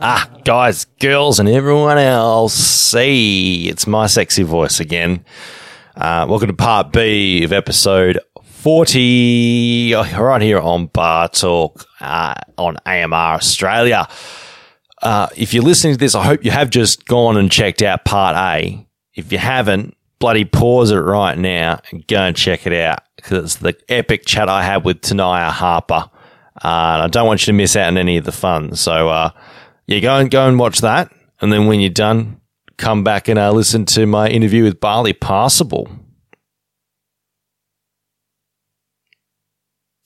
[0.00, 5.24] Ah, guys, girls, and everyone else, see, it's my sexy voice again.
[5.94, 12.78] Uh, welcome to part B of episode 40, right here on Bar Talk uh, on
[12.86, 14.08] AMR Australia.
[15.02, 18.06] Uh, if you're listening to this, I hope you have just gone and checked out
[18.06, 18.86] part A.
[19.14, 23.44] If you haven't, bloody pause it right now and go and check it out because
[23.44, 26.10] it's the epic chat I had with Tanaya Harper.
[26.62, 28.74] Uh, and I don't want you to miss out on any of the fun.
[28.74, 29.30] So, uh,
[29.86, 32.40] yeah, go and go and watch that, and then when you're done,
[32.76, 35.88] come back and uh, listen to my interview with Barley Passable.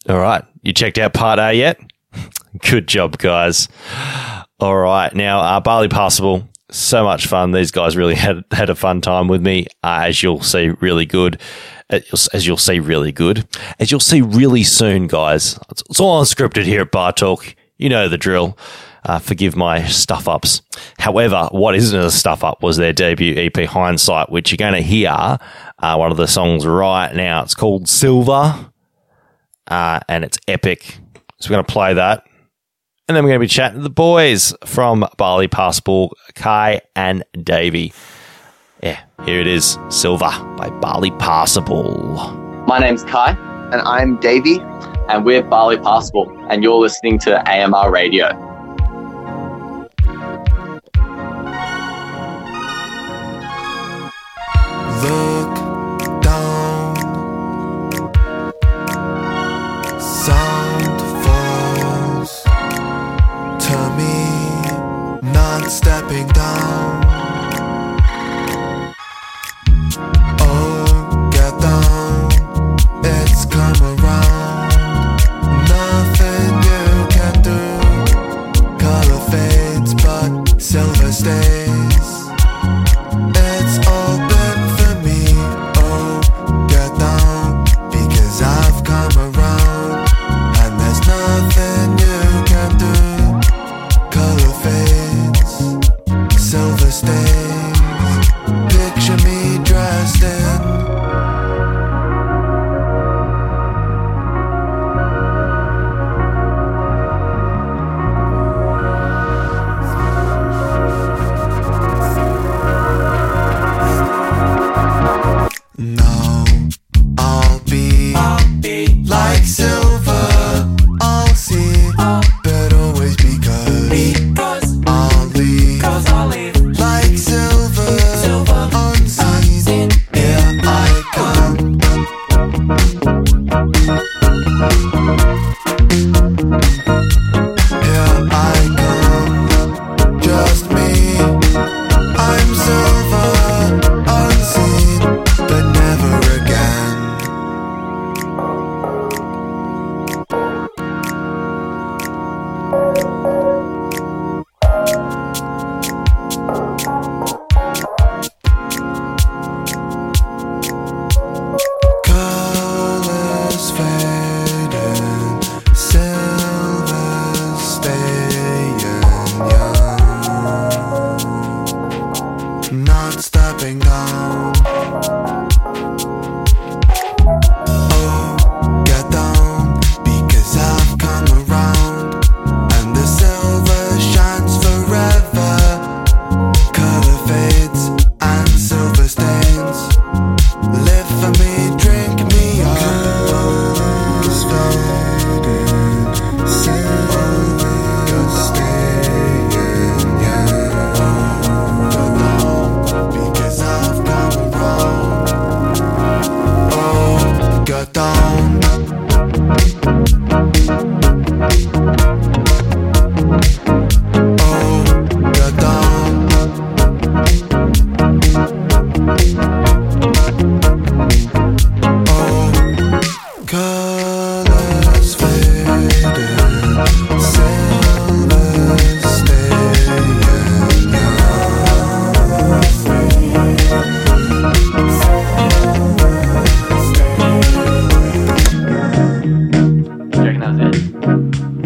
[0.08, 1.80] All right, you checked out part A yet?
[2.70, 3.69] Good job, guys.
[4.60, 7.52] All right, now uh, Barley Passable, so much fun.
[7.52, 11.06] These guys really had had a fun time with me, uh, as you'll see, really
[11.06, 11.41] good.
[11.92, 13.46] As you'll see, really good.
[13.78, 15.59] As you'll see, really soon, guys.
[15.70, 17.55] It's, all unscripted here at Bar Talk.
[17.77, 18.56] You know the drill.
[19.05, 20.62] Uh, forgive my stuff ups.
[20.98, 24.81] However, what isn't a stuff up was their debut EP Hindsight, which you're going to
[24.81, 27.42] hear uh, one of the songs right now.
[27.42, 28.70] It's called Silver,
[29.66, 30.98] uh, and it's epic.
[31.41, 32.25] So we're going to play that.
[33.09, 37.25] And then we're going to be chatting to the boys from Barley Passable, Kai and
[37.42, 37.92] Davey.
[38.83, 42.16] Yeah, here it is Silver by Barley Passable.
[42.66, 43.30] My name's Kai.
[43.70, 44.58] And I'm Davey.
[45.08, 46.28] And we're Barley Passable.
[46.50, 48.27] And you're listening to AMR Radio.
[55.03, 56.97] Look down,
[60.00, 62.42] sound falls
[63.64, 66.41] to me, not stepping down.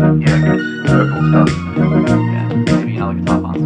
[0.07, 1.49] Yeah, stuff.
[1.49, 2.49] Yeah.
[2.55, 3.57] Maybe guitar part.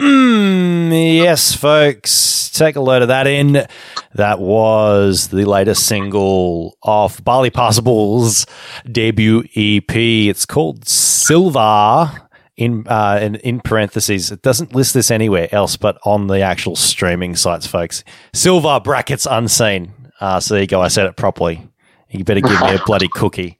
[0.00, 2.48] Mm, yes, folks.
[2.54, 3.66] Take a load of that in.
[4.14, 8.46] That was the latest single off Barley Passable's
[8.90, 9.94] debut EP.
[9.94, 12.22] It's called Silver.
[12.56, 16.74] In, uh, in in parentheses, it doesn't list this anywhere else, but on the actual
[16.74, 18.02] streaming sites, folks.
[18.32, 19.92] Silver brackets unseen.
[20.18, 20.80] Uh, so there you go.
[20.80, 21.68] I said it properly.
[22.16, 23.58] You better give me a bloody cookie.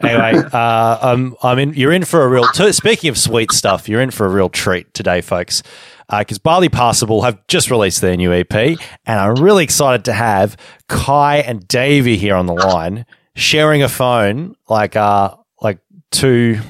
[0.00, 1.74] Anyway, uh, I'm, I'm in.
[1.74, 2.46] You're in for a real.
[2.52, 5.62] T- speaking of sweet stuff, you're in for a real treat today, folks.
[6.10, 10.56] Because Barley Passable have just released their new EP, and I'm really excited to have
[10.88, 13.04] Kai and Davey here on the line,
[13.34, 15.80] sharing a phone like uh like
[16.10, 16.60] two.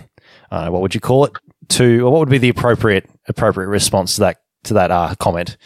[0.50, 1.32] I don't know what would you call it?
[1.68, 2.04] Two.
[2.04, 5.56] What would be the appropriate appropriate response to that to that uh, comment?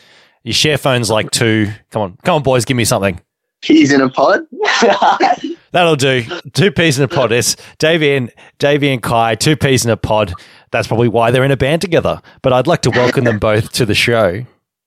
[0.43, 1.71] You share phones like two.
[1.91, 3.21] Come on, come on, boys, give me something.
[3.63, 4.41] Keys in a pod.
[5.73, 6.25] That'll do.
[6.53, 7.33] Two peas in a pod.
[7.33, 10.35] It's Davey and Davey and Kai, two peas in a pod.
[10.71, 12.21] That's probably why they're in a band together.
[12.43, 14.45] But I'd like to welcome them both to the show.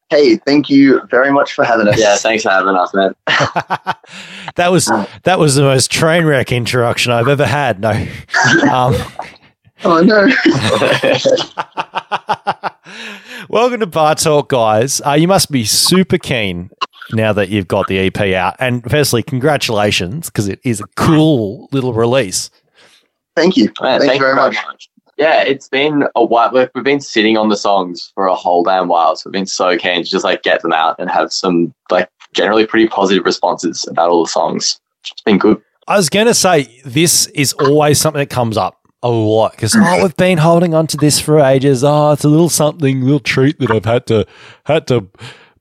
[0.09, 1.99] Hey, thank you very much for having us.
[1.99, 3.15] yeah, thanks for having us, man.
[4.55, 4.85] that was
[5.23, 7.79] that was the most train wreck introduction I've ever had.
[7.79, 7.91] No.
[8.71, 8.95] Um,
[9.83, 10.25] Oh no.
[13.49, 15.01] welcome to Bar Talk, guys.
[15.05, 16.71] Uh, you must be super keen
[17.11, 18.55] now that you've got the EP out.
[18.59, 22.49] And firstly, congratulations because it is a cool little release.
[23.35, 23.71] thank you.
[23.81, 24.57] Man, thank, you very much.
[25.17, 26.51] Yeah, it's been a while.
[26.51, 29.45] We've we've been sitting on the songs for a whole damn while, so we've been
[29.45, 33.25] so keen to just like get them out and have some like generally pretty positive
[33.25, 34.79] responses about all the songs.
[35.01, 35.61] It's been good.
[35.87, 39.75] I was going to say this is always something that comes up a lot because
[39.77, 41.83] oh, we've been holding on to this for ages.
[41.83, 44.25] Oh, it's a little something, little treat that I've had to
[44.65, 45.07] had to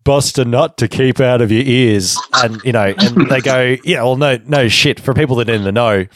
[0.05, 3.77] bust a nut to keep out of your ears, and you know, and they go,
[3.85, 5.01] you know, well, no, no shit.
[5.01, 6.07] For people that didn't know,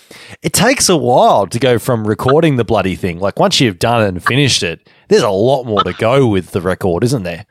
[0.43, 3.19] it takes a while to go from recording the bloody thing.
[3.19, 6.50] Like once you've done it and finished it, there's a lot more to go with
[6.50, 7.46] the record, isn't there?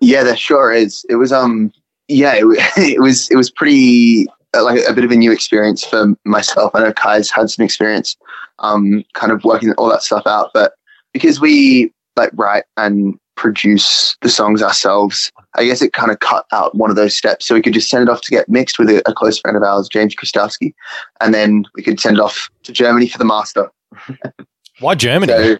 [0.00, 1.04] Yeah, there sure is.
[1.08, 1.72] It was um
[2.08, 2.44] yeah, it,
[2.76, 6.72] it was it was pretty uh, like a bit of a new experience for myself.
[6.74, 8.16] I know Kai's had some experience
[8.58, 10.72] um kind of working all that stuff out, but
[11.12, 16.44] because we like write and produce the songs ourselves, I guess it kind of cut
[16.52, 17.46] out one of those steps.
[17.46, 19.56] So we could just send it off to get mixed with a, a close friend
[19.56, 20.74] of ours, James Kristowski,
[21.20, 23.70] and then we could send it off to Germany for the master.
[24.80, 25.32] Why Germany?
[25.32, 25.58] So,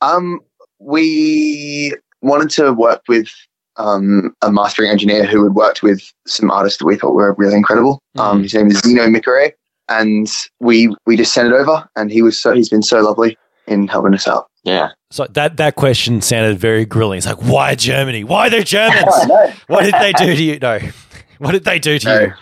[0.00, 0.40] um,
[0.78, 3.28] we wanted to work with
[3.76, 7.56] um, a mastering engineer who had worked with some artists that we thought were really
[7.56, 8.00] incredible.
[8.16, 9.52] Um, his name is Zino Mikorey,
[9.88, 10.28] and
[10.60, 13.36] we we just sent it over, and he was so he's been so lovely
[13.66, 14.48] in helping us out.
[14.66, 17.18] Yeah, so that that question sounded very grilling.
[17.18, 18.24] It's like, why Germany?
[18.24, 19.06] Why they're Germans?
[19.68, 20.58] what did they do to you?
[20.58, 20.80] No,
[21.38, 22.34] what did they do to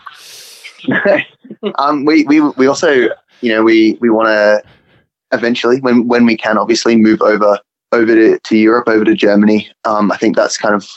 [0.89, 1.73] you?
[1.79, 2.91] um, we, we we also
[3.43, 4.63] you know we we want to
[5.37, 7.59] eventually when when we can obviously move over
[7.93, 9.71] over to, to Europe over to Germany.
[9.85, 10.89] Um, I think that's kind of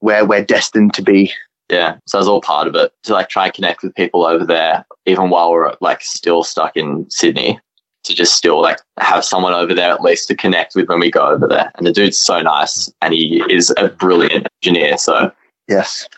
[0.00, 1.32] where we're destined to be.
[1.70, 1.96] yeah.
[2.06, 4.44] So I was all part of it to like try and connect with people over
[4.44, 7.60] there, even while we're like still stuck in Sydney.
[8.04, 11.10] To just still like have someone over there at least to connect with when we
[11.10, 11.72] go over there.
[11.76, 14.98] And the dude's so nice, and he is a brilliant engineer.
[14.98, 15.32] So
[15.68, 16.08] Yes.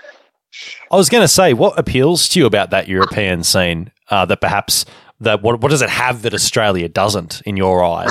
[0.91, 4.41] I was going to say, what appeals to you about that European scene uh, that
[4.41, 4.85] perhaps
[5.21, 8.11] that what what does it have that Australia doesn't in your eyes?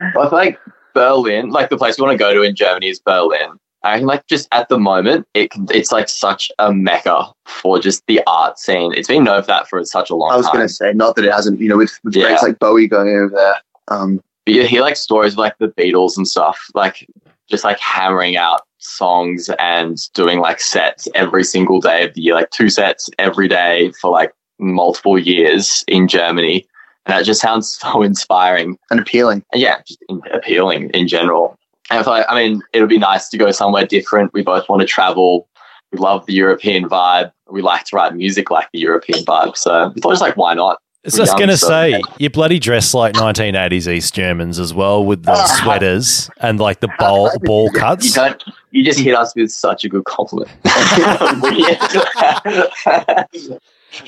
[0.00, 0.58] I think
[0.94, 3.58] Berlin, like the place we want to go to in Germany is Berlin.
[3.82, 8.02] I think like just at the moment, it it's like such a mecca for just
[8.06, 8.92] the art scene.
[8.94, 10.34] It's been known for that for such a long time.
[10.34, 12.26] I was going to say, not that it hasn't, you know, with, with Yeah.
[12.26, 13.54] greats like Bowie going over there.
[13.88, 17.06] Um, But you hear like stories of like the Beatles and stuff, like
[17.48, 22.34] just like hammering out songs and doing like sets every single day of the year,
[22.34, 26.66] like two sets every day for like multiple years in Germany.
[27.06, 28.78] And that just sounds so inspiring.
[28.90, 29.42] and appealing.
[29.52, 31.56] And yeah, just in- appealing in general.
[31.90, 34.32] And I thought, I mean, it would be nice to go somewhere different.
[34.32, 35.48] We both want to travel.
[35.92, 37.32] We love the European vibe.
[37.50, 39.56] We like to write music like the European vibe.
[39.56, 40.78] So we thought, just like, why not?
[41.02, 45.04] I was just going to say, you bloody dress like 1980s East Germans as well
[45.04, 45.60] with the ah.
[45.62, 48.12] sweaters and like the ball, ball You cuts.
[48.12, 48.42] don't.
[48.70, 50.50] You just hit us with such a good compliment.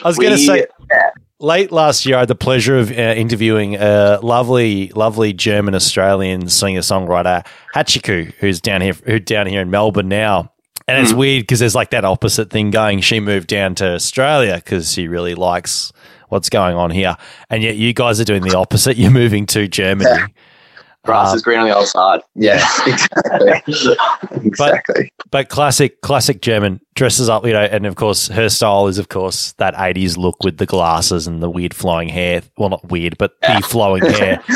[0.05, 1.11] I was going to say, yeah.
[1.41, 6.49] late last year, I had the pleasure of uh, interviewing a lovely, lovely German Australian
[6.49, 10.53] singer songwriter Hachiku, who's down here, who's down here in Melbourne now.
[10.89, 11.05] And Hmm.
[11.05, 13.01] it's weird because there's like that opposite thing going.
[13.01, 15.93] She moved down to Australia because she really likes
[16.29, 17.17] what's going on here,
[17.51, 18.97] and yet you guys are doing the opposite.
[18.97, 20.33] You're moving to Germany.
[21.05, 22.21] grass is green on the other side.
[22.35, 24.41] Yeah, exactly.
[24.52, 25.12] Exactly.
[25.30, 29.09] but classic, classic German dresses up, you know, and of course her style is, of
[29.09, 32.42] course, that '80s look with the glasses and the weird flowing hair.
[32.56, 34.42] Well, not weird, but the flowing hair.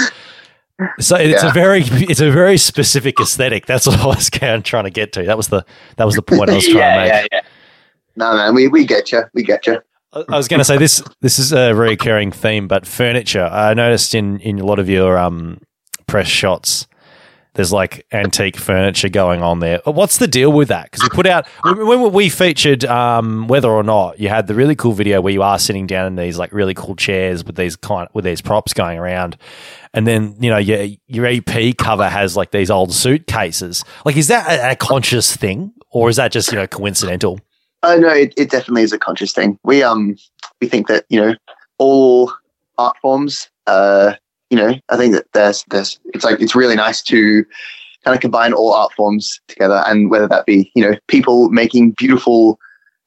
[1.01, 3.65] So it's a very, it's a very specific aesthetic.
[3.65, 5.23] That's what I was kind of trying to get to.
[5.23, 5.65] That was the,
[5.97, 7.09] that was the point I was trying yeah, to make.
[7.09, 7.41] yeah, yeah.
[8.17, 9.23] No, man, we, we get you.
[9.33, 9.81] We get you.
[10.13, 11.03] I I was going to say this.
[11.21, 13.45] This is a recurring theme, but furniture.
[13.45, 15.61] I noticed in in a lot of your um
[16.07, 16.87] press shots,
[17.57, 19.81] there's like antique furniture going on there.
[19.85, 20.91] What's the deal with that?
[20.91, 24.77] Because we put out when we featured um whether or not you had the really
[24.77, 27.75] cool video where you are sitting down in these like really cool chairs with these
[27.75, 29.37] kind with these props going around.
[29.95, 33.83] And then you know your your EP cover has like these old suitcases.
[34.05, 37.41] Like, is that a, a conscious thing, or is that just you know coincidental?
[37.83, 39.59] Oh no, it, it definitely is a conscious thing.
[39.65, 40.17] We um
[40.61, 41.35] we think that you know
[41.79, 42.33] all
[42.77, 43.49] art forms.
[43.67, 44.15] Uh,
[44.51, 47.45] you know, I think that there's there's it's like it's really nice to
[48.05, 51.93] kind of combine all art forms together, and whether that be you know people making
[51.93, 52.59] beautiful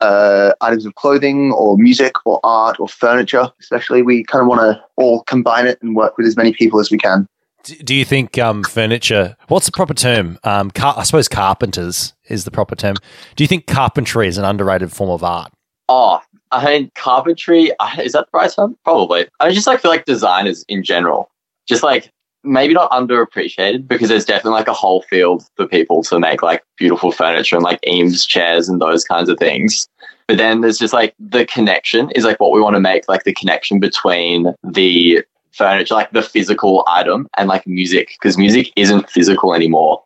[0.02, 4.62] uh, items of clothing or music or art or furniture, especially we kind of want
[4.62, 7.28] to all combine it and work with as many people as we can.
[7.64, 9.36] Do, do you think um, furniture?
[9.48, 10.40] What's the proper term?
[10.44, 12.96] Um, car, I suppose carpenters is the proper term.
[13.36, 15.52] Do you think carpentry is an underrated form of art?
[15.90, 18.78] Oh, I mean, carpentry is that the right term?
[18.84, 19.28] Probably.
[19.40, 21.30] I just like feel like designers in general,
[21.68, 22.12] just like
[22.44, 26.64] maybe not underappreciated because there's definitely like a whole field for people to make like
[26.78, 29.88] beautiful furniture and like Eames chairs and those kinds of things.
[30.28, 33.24] But then there's just like the connection is like what we want to make like
[33.24, 39.10] the connection between the furniture, like the physical item and like music because music isn't
[39.10, 40.02] physical anymore.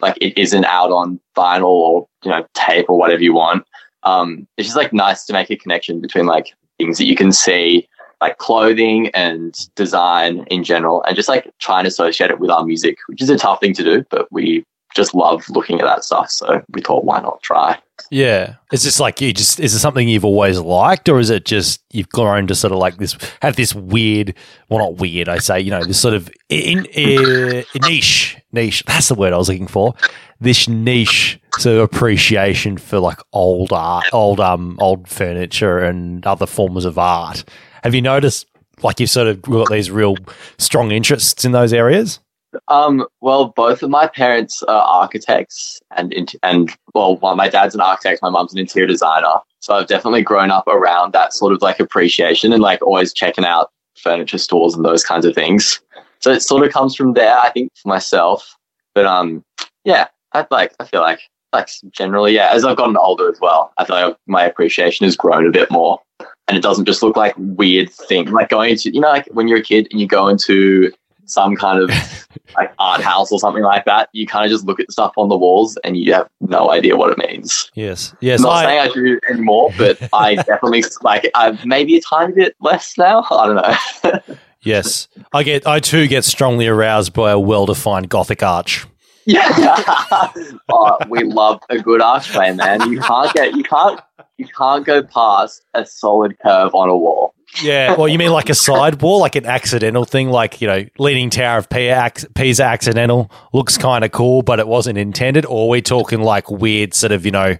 [0.00, 3.64] Like it isn't out on vinyl or you know tape or whatever you want
[4.02, 7.32] um, it's just like nice to make a connection between like things that you can
[7.32, 7.88] see,
[8.20, 12.64] like clothing and design in general, and just like try and associate it with our
[12.64, 14.64] music, which is a tough thing to do, but we
[14.94, 16.30] just love looking at that stuff.
[16.30, 17.78] So we thought, why not try?
[18.10, 21.44] Yeah, it's just like you just is it something you've always liked, or is it
[21.44, 24.34] just you've grown to sort of like this have this weird,
[24.68, 28.82] well, not weird, I say, you know, this sort of in, in, niche niche.
[28.86, 29.94] That's the word I was looking for.
[30.40, 36.46] This niche sort of appreciation for like old art, old um, old furniture and other
[36.46, 37.44] forms of art.
[37.82, 38.46] Have you noticed
[38.82, 40.16] like you've sort of got these real
[40.58, 42.20] strong interests in those areas?
[42.68, 47.80] Um, well, both of my parents are architects, and and well, one, my dad's an
[47.80, 49.40] architect, my mum's an interior designer.
[49.60, 53.44] So I've definitely grown up around that sort of like appreciation and like always checking
[53.44, 55.80] out furniture stores and those kinds of things.
[56.20, 58.56] So it sort of comes from there, I think, for myself.
[58.94, 59.44] But um,
[59.84, 61.20] yeah, I like I feel like
[61.52, 65.16] like generally, yeah, as I've gotten older as well, I feel like my appreciation has
[65.16, 65.98] grown a bit more,
[66.46, 69.48] and it doesn't just look like weird thing like going into you know like when
[69.48, 70.92] you're a kid and you go into
[71.24, 71.90] some kind of
[72.56, 75.12] like art house or something like that, you kind of just look at the stuff
[75.16, 77.70] on the walls and you have no idea what it means.
[77.74, 78.40] Yes, yes.
[78.40, 82.32] I'm not I- saying I do anymore, but I definitely like I maybe a tiny
[82.32, 83.26] bit less now.
[83.30, 84.36] I don't know.
[84.62, 85.66] Yes, I get.
[85.68, 88.86] I too get strongly aroused by a well-defined Gothic arch.
[89.28, 90.32] Yeah,
[90.70, 92.90] oh, we love a good archway, man.
[92.90, 94.00] You can't get you can't
[94.38, 97.34] you can't go past a solid curve on a wall.
[97.62, 100.84] Yeah, well, you mean like a side wall, like an accidental thing, like you know,
[100.98, 105.44] Leaning Tower of Pisa, ac- accidental looks kind of cool, but it wasn't intended.
[105.44, 107.56] Or are we talking like weird, sort of, you know,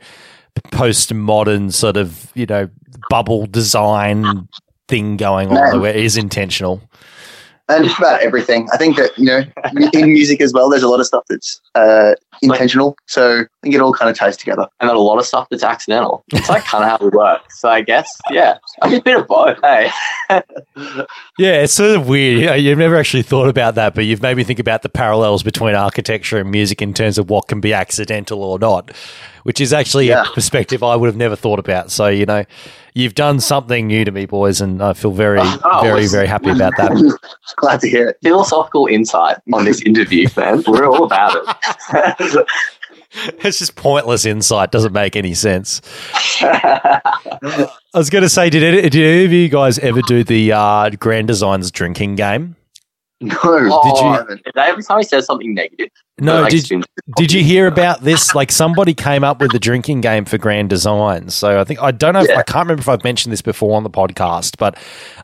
[0.71, 2.69] postmodern sort of, you know,
[3.11, 4.49] bubble design
[4.89, 5.81] thing going on Man.
[5.81, 6.81] where it is intentional?
[7.69, 8.69] And about everything.
[8.73, 9.43] I think that you know,
[9.93, 12.97] in music as well, there's a lot of stuff that's uh, intentional.
[13.07, 14.67] So I think it all kind of ties together.
[14.81, 16.25] And then a lot of stuff that's accidental.
[16.33, 17.51] It's like kind of how we work.
[17.53, 19.59] So I guess, yeah, I mean, a bit of both.
[19.63, 19.91] Hey,
[21.39, 22.41] Yeah, it's sort of weird.
[22.41, 24.89] You know, you've never actually thought about that, but you've made me think about the
[24.89, 28.91] parallels between architecture and music in terms of what can be accidental or not,
[29.45, 30.23] which is actually Yeah.
[30.29, 31.91] a perspective I would have never thought about.
[31.91, 32.45] So, you know,
[32.95, 36.27] you've done something new to me, boys, and I feel very, Oh, very, it's- very
[36.27, 37.19] happy about that.
[37.57, 38.19] Glad to hear it.
[38.23, 40.63] philosophical insight on this interview, man.
[40.67, 42.28] We're all about it.
[43.45, 44.71] it's just pointless insight.
[44.71, 45.81] Doesn't make any sense.
[46.41, 50.53] I was going to say, did any, did any of you guys ever do the
[50.53, 52.57] uh, Grand Designs drinking game?
[53.21, 54.43] No, Oh, I haven't.
[54.57, 55.89] Every time he says something negative,
[56.21, 56.85] No, like, did
[57.17, 58.33] Did you hear about this?
[58.33, 61.29] Like somebody came up with a drinking game for Grand Design.
[61.31, 62.39] So I think I don't know if Yeah.
[62.39, 64.77] I can't remember if I've mentioned this before on the podcast, but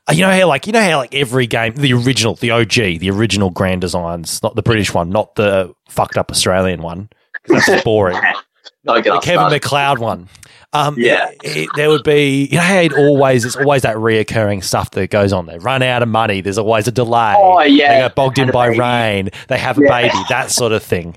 [0.09, 2.75] uh, you know how like you know how like every game, the original, the OG,
[2.99, 7.09] the original Grand Designs, not the British one, not the fucked up Australian one.
[7.47, 8.19] That's boring.
[8.85, 9.63] Don't get the Kevin started.
[9.63, 10.29] McCloud one.
[10.75, 11.31] Um, Yeah.
[11.43, 15.33] it- there would be, you know, it always it's always that reoccurring stuff that goes
[15.33, 15.47] on.
[15.47, 16.41] They run out of money.
[16.41, 17.35] There's always a delay.
[17.37, 17.93] Oh, yeah.
[17.95, 18.81] they get bogged in by baby.
[18.81, 19.31] rain.
[19.49, 19.89] They have a Yeah.
[20.03, 20.19] baby.
[20.29, 21.17] That sort of thing.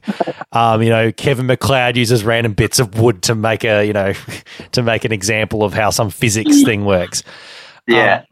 [0.54, 4.14] Um, you know, Kevin McCloud uses random bits of wood to make a, you know,
[4.74, 7.24] to make an example of how some physics thing works.
[7.88, 8.24] Yeah.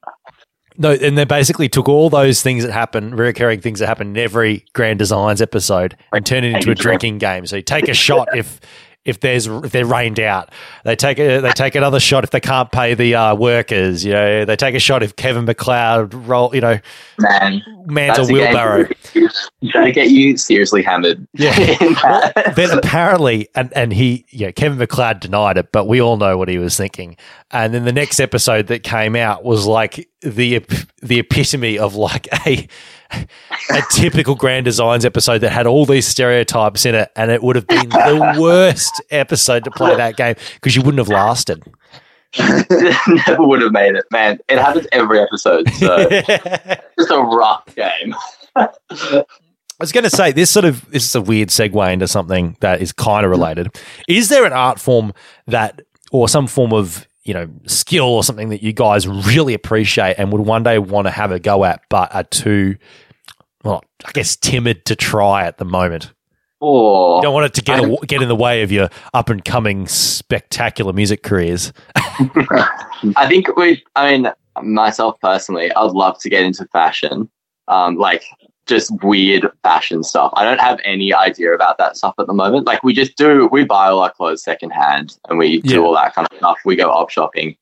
[0.77, 4.17] No, and they basically took all those things that happen, reoccurring things that happen in
[4.17, 7.46] every Grand Designs episode, and turn it into a drinking game.
[7.46, 8.60] So you take a shot if
[9.05, 10.51] if there's if they're rained out.
[10.83, 14.03] They take a, they take another shot if they can't pay the uh, workers.
[14.03, 16.53] You know, they take a shot if Kevin McCloud roll.
[16.53, 16.79] You know,
[17.19, 18.88] Man, mans a game wheelbarrow.
[19.71, 21.25] trying to get you seriously hammered.
[21.33, 21.55] Yeah.
[22.55, 26.50] then apparently, and, and he, yeah, Kevin McCloud denied it, but we all know what
[26.50, 27.15] he was thinking.
[27.51, 30.65] And then the next episode that came out was like the
[31.01, 32.67] the epitome of like a
[33.12, 37.55] a typical Grand Designs episode that had all these stereotypes in it, and it would
[37.55, 41.63] have been the worst episode to play that game because you wouldn't have lasted.
[42.39, 44.39] Never would have made it, man.
[44.50, 48.15] It happens every episode, so just a rough game.
[48.55, 49.24] I
[49.79, 52.82] was going to say this sort of this is a weird segue into something that
[52.82, 53.75] is kind of related.
[54.08, 55.13] Is there an art form
[55.48, 60.15] that, or some form of you know skill or something that you guys really appreciate
[60.17, 62.77] and would one day want to have a go at, but are too,
[63.63, 66.13] well, I guess timid to try at the moment?
[66.62, 69.29] Or You don't want it to get a, get in the way of your up
[69.29, 71.74] and coming spectacular music careers.
[71.96, 74.32] I think we, I mean,
[74.63, 77.29] myself personally, I'd love to get into fashion,
[77.67, 78.24] um, like
[78.65, 80.31] just weird fashion stuff.
[80.36, 82.65] I don't have any idea about that stuff at the moment.
[82.65, 85.74] Like we just do, we buy all our clothes secondhand and we Yeah.
[85.75, 86.57] do all that kind of stuff.
[86.65, 87.55] We go op shopping,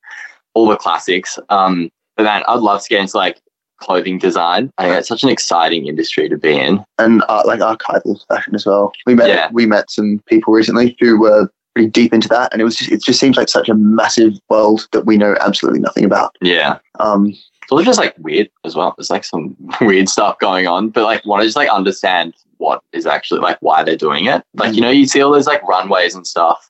[0.53, 1.37] all the classics.
[1.49, 3.41] Um, but man, I'd love to get into like
[3.81, 4.71] clothing design.
[4.77, 6.83] I think it's such an exciting industry to be in.
[6.99, 8.93] and uh, like archival fashion as well.
[9.05, 9.49] We met Yeah.
[9.51, 12.91] we met some people recently who were pretty deep into that, and it was just,
[12.91, 16.35] it just seems like such a massive world that we know absolutely nothing about.
[16.39, 16.77] Yeah.
[16.99, 17.33] Um,
[17.63, 18.93] It's also just like weird as well.
[18.97, 22.81] There's like some weird stuff going on, but like want to just like understand what
[22.93, 24.43] is actually like why they're doing it.
[24.53, 24.83] Like, you mm.
[24.83, 26.69] know, you see all those like runways and stuff,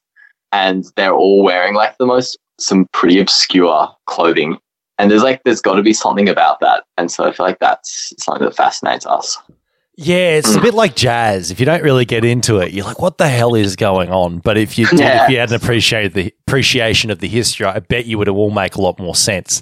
[0.52, 4.58] and they're all wearing like the most some pretty obscure clothing.
[5.00, 6.84] And there's like there's got to be something about that.
[6.98, 9.38] And so I feel like that's something that fascinates us.
[9.96, 10.64] Yeah, it's a mm.
[10.64, 11.52] bit like jazz.
[11.52, 14.40] If you don't really get into it, you're like, "What the hell is going on?"
[14.40, 15.26] But if you did, Yeah.
[15.26, 18.36] if you had an appreciated the appreciation of the history, I bet you would have
[18.36, 19.62] all make a lot more sense.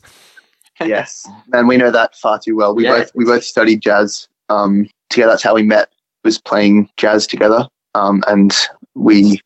[0.85, 2.73] Yes, and we know that far too well.
[2.75, 2.99] We Yeah.
[2.99, 5.31] both we both studied jazz um, together.
[5.31, 5.89] That's how we met.
[6.23, 8.55] Was playing jazz together, um, and
[8.95, 9.41] we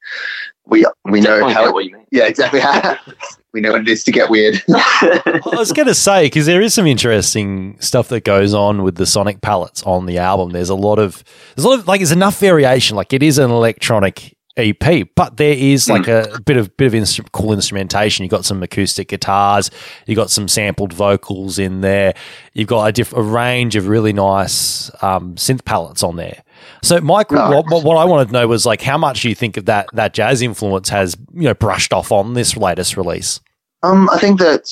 [0.65, 1.65] we we know Definitely how.
[1.65, 2.05] get what you mean.
[2.11, 2.59] yeah, exactly.
[3.53, 4.61] we know what it is to get weird.
[4.69, 8.95] I was going to say because there is some interesting stuff that goes on with
[8.95, 10.49] the sonic palettes on the album.
[10.49, 11.23] There's a lot of
[11.55, 12.97] there's a lot of like there's enough variation.
[12.97, 16.93] Like it is an electronic EP, but there is like a bit of bit of
[16.93, 18.23] instru- cool instrumentation.
[18.23, 19.69] You got some acoustic guitars,
[20.05, 22.13] you got some sampled vocals in there.
[22.53, 26.41] You've got a, diff- a range of really nice um, synth palettes on there.
[26.83, 27.53] So, Mike, Nice.
[27.53, 29.65] what, what, what I wanted to know was like how much do you think of
[29.65, 33.39] that that jazz influence has you know brushed off on this latest release?
[33.83, 34.69] Um, I think that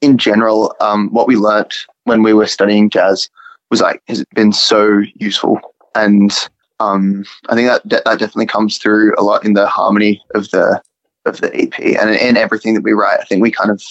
[0.00, 3.28] in general, um, what we learnt when we were studying jazz
[3.70, 5.60] was like has been so useful,
[5.94, 6.32] and
[6.80, 10.50] um, I think that that that definitely comes through a lot in the harmony of
[10.50, 10.80] the
[11.24, 13.20] of the EP and in everything that we write.
[13.20, 13.82] I think we kind of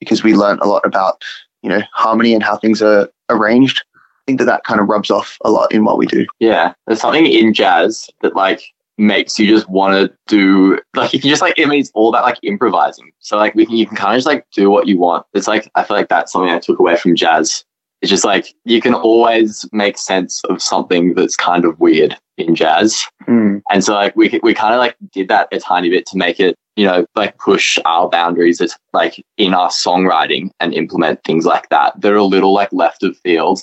[0.00, 1.22] because we learnt a lot about
[1.62, 3.82] you know harmony and how things are arranged.
[3.94, 6.26] I think that that kind of rubs off a lot in what we do.
[6.38, 8.62] Yeah, there's something in jazz that like
[8.98, 12.24] makes you just want to do like you can just like it means all about
[12.24, 13.10] like improvising.
[13.20, 15.26] So like we can you can kind of just like do what you want.
[15.34, 17.64] It's like I feel like that's something I took away from jazz.
[18.00, 22.54] It's just like you can always make sense of something that's kind of weird in
[22.54, 23.04] jazz.
[23.26, 23.62] Mm.
[23.70, 26.40] And so like we we kind of like did that a tiny bit to make
[26.40, 31.44] it, you know, like push our boundaries as like in our songwriting and implement things
[31.46, 32.00] like that.
[32.00, 33.60] They're a little like left of field,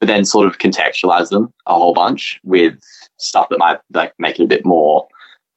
[0.00, 2.78] but then sort of contextualize them a whole bunch with
[3.18, 5.06] stuff that might like make it a bit more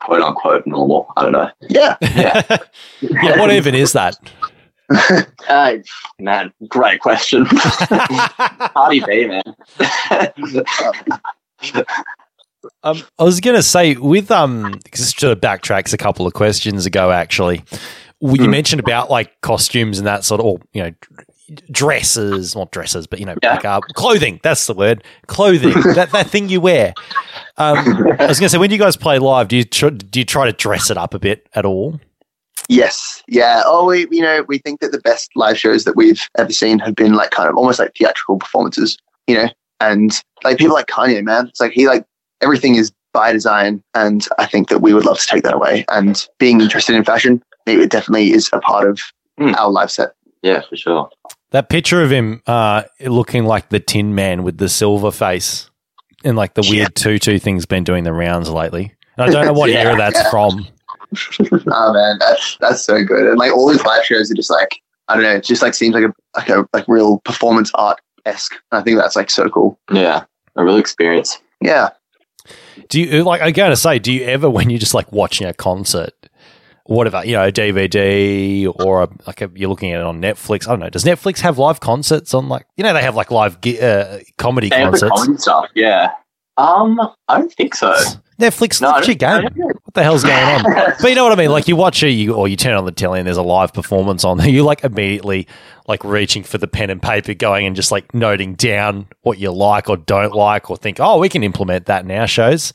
[0.01, 1.11] quote unquote normal.
[1.15, 1.49] I don't know.
[1.69, 2.57] Yeah, Yeah.
[3.01, 4.17] yeah, what even is that?
[5.47, 5.77] Uh,
[6.19, 7.45] man, great question.
[8.73, 9.43] Party B, man.
[12.83, 16.27] Um, I was going to say with um, because this sort of backtracks a couple
[16.27, 17.11] of questions ago.
[17.11, 17.63] Actually,
[18.19, 18.49] you Hmm.
[18.51, 20.91] mentioned about like costumes and that sort of, or you know,
[21.71, 23.55] dresses, not dresses, but you know, Yeah.
[23.55, 24.39] like uh, clothing.
[24.43, 25.73] That's the word, clothing.
[25.95, 26.93] that that thing you wear.
[27.57, 27.77] Um,
[28.19, 30.25] I was going to say, when you guys play live, do you tr- do you
[30.25, 31.99] try to dress it up a bit at all?
[32.69, 33.23] Yes.
[33.27, 33.63] Yeah.
[33.65, 36.79] Oh, we you know we think that the best live shows that we've ever seen
[36.79, 38.97] have been like kind of almost like theatrical performances.
[39.27, 42.05] You know, and like people like Kanye, man, it's like he like
[42.41, 45.85] everything is by design, and I think that we would love to take that away.
[45.89, 48.99] And being interested in fashion, it definitely is a part of
[49.39, 49.55] Mm.
[49.57, 50.11] our live set.
[50.43, 51.09] yeah, for sure.
[51.51, 55.69] That picture of him uh, looking like the Tin Man with the silver face
[56.23, 58.93] and like the weird tutu thing's been doing the rounds lately.
[59.17, 60.29] And I don't know what Yeah, era that's yeah.
[60.29, 60.67] from.
[61.71, 63.25] oh man, that's that's so good.
[63.27, 65.73] And like all these live shows are just like I don't know, it just like
[65.73, 68.55] seems like a like a like real performance art esque.
[68.71, 69.77] I think that's like so cool.
[69.91, 70.23] Yeah,
[70.55, 71.39] a real experience.
[71.61, 71.89] Yeah.
[72.89, 73.41] Do you like?
[73.41, 76.13] I gotta say, do you ever, when you're just like watching a concert,
[76.85, 80.67] whatever, you know, a DVD or a, like a, you're looking at it on Netflix.
[80.67, 80.89] I don't know.
[80.89, 84.69] Does Netflix have live concerts on like, you know, they have like live uh, comedy
[84.69, 85.11] They concerts.
[85.15, 86.11] comedy stuff, yeah.
[86.57, 87.95] Um, I don't think so.
[88.41, 89.43] Netflix, No, look your game.
[89.43, 90.63] What the hell's going on?
[91.01, 91.51] but you know what I mean?
[91.51, 93.73] Like you watch it, you, or you turn on the telly and there's a live
[93.73, 94.49] performance on there.
[94.49, 95.47] You like immediately
[95.87, 99.51] like reaching for the pen and paper, going and just like noting down what you
[99.51, 102.73] like or don't like, or think, oh, we can implement that in our shows.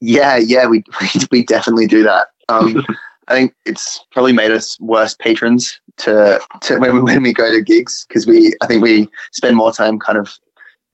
[0.00, 2.28] Yeah, yeah, we we, we definitely do that.
[2.48, 2.84] Um,
[3.28, 7.50] I think it's probably made us worse patrons to, to when we, when we go
[7.50, 10.36] to gigs because we I think we spend more time kind of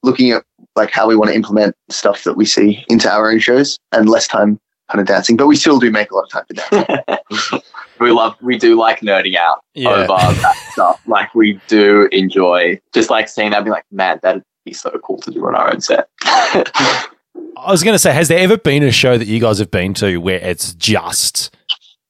[0.03, 0.45] looking at
[0.76, 4.08] like how we want to implement stuff that we see into our own shows and
[4.08, 4.60] less time
[4.90, 5.36] kind of dancing.
[5.36, 7.60] But we still do make a lot of time for dancing.
[8.00, 11.00] we love, we do like nerding out over that stuff.
[11.06, 14.90] Like we do enjoy just like seeing that, and be like, man, that'd be so
[15.02, 16.08] cool to do on our own set.
[16.24, 19.70] I was going to say, has there ever been a show that you guys have
[19.70, 21.54] been to where it's just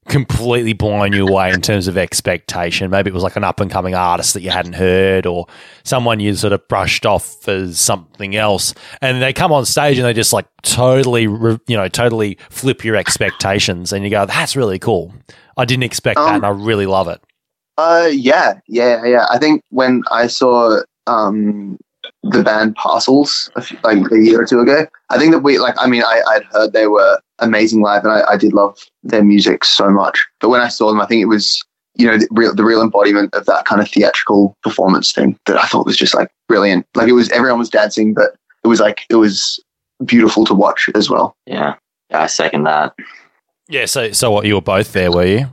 [0.09, 2.91] completely blown you away in terms of expectation?
[2.91, 5.47] Maybe it was like an up and coming artist that you hadn't heard or
[5.85, 8.75] someone you sort of brushed off as something else.
[9.01, 12.97] And they come on stage and they just like totally, you know, totally flip your
[12.97, 13.93] expectations.
[13.93, 15.13] And you go, that's really cool.
[15.57, 17.21] I didn't expect that Um, and I really love it.
[17.79, 19.27] Uh, yeah, yeah, yeah.
[19.31, 21.79] I think when I saw um,
[22.23, 25.59] the band Parcels a few, like a year or two ago, I think that we
[25.59, 25.75] like.
[25.79, 29.25] I mean, I, I'd heard they were amazing live, and I, I did love their
[29.25, 30.25] music so much.
[30.41, 31.63] But when I saw them, I think it was
[31.97, 35.57] you know the real the real embodiment of that kind of theatrical performance thing that
[35.57, 36.87] I thought was just like brilliant.
[36.95, 39.61] Like it was everyone was dancing, but it was like it was
[40.05, 41.37] beautiful to watch as well.
[41.47, 41.75] yeah.
[42.11, 42.95] Yeah, I second that.
[43.69, 43.87] Yeah.
[43.87, 44.47] So, so what?
[44.47, 45.47] You were both there, were you?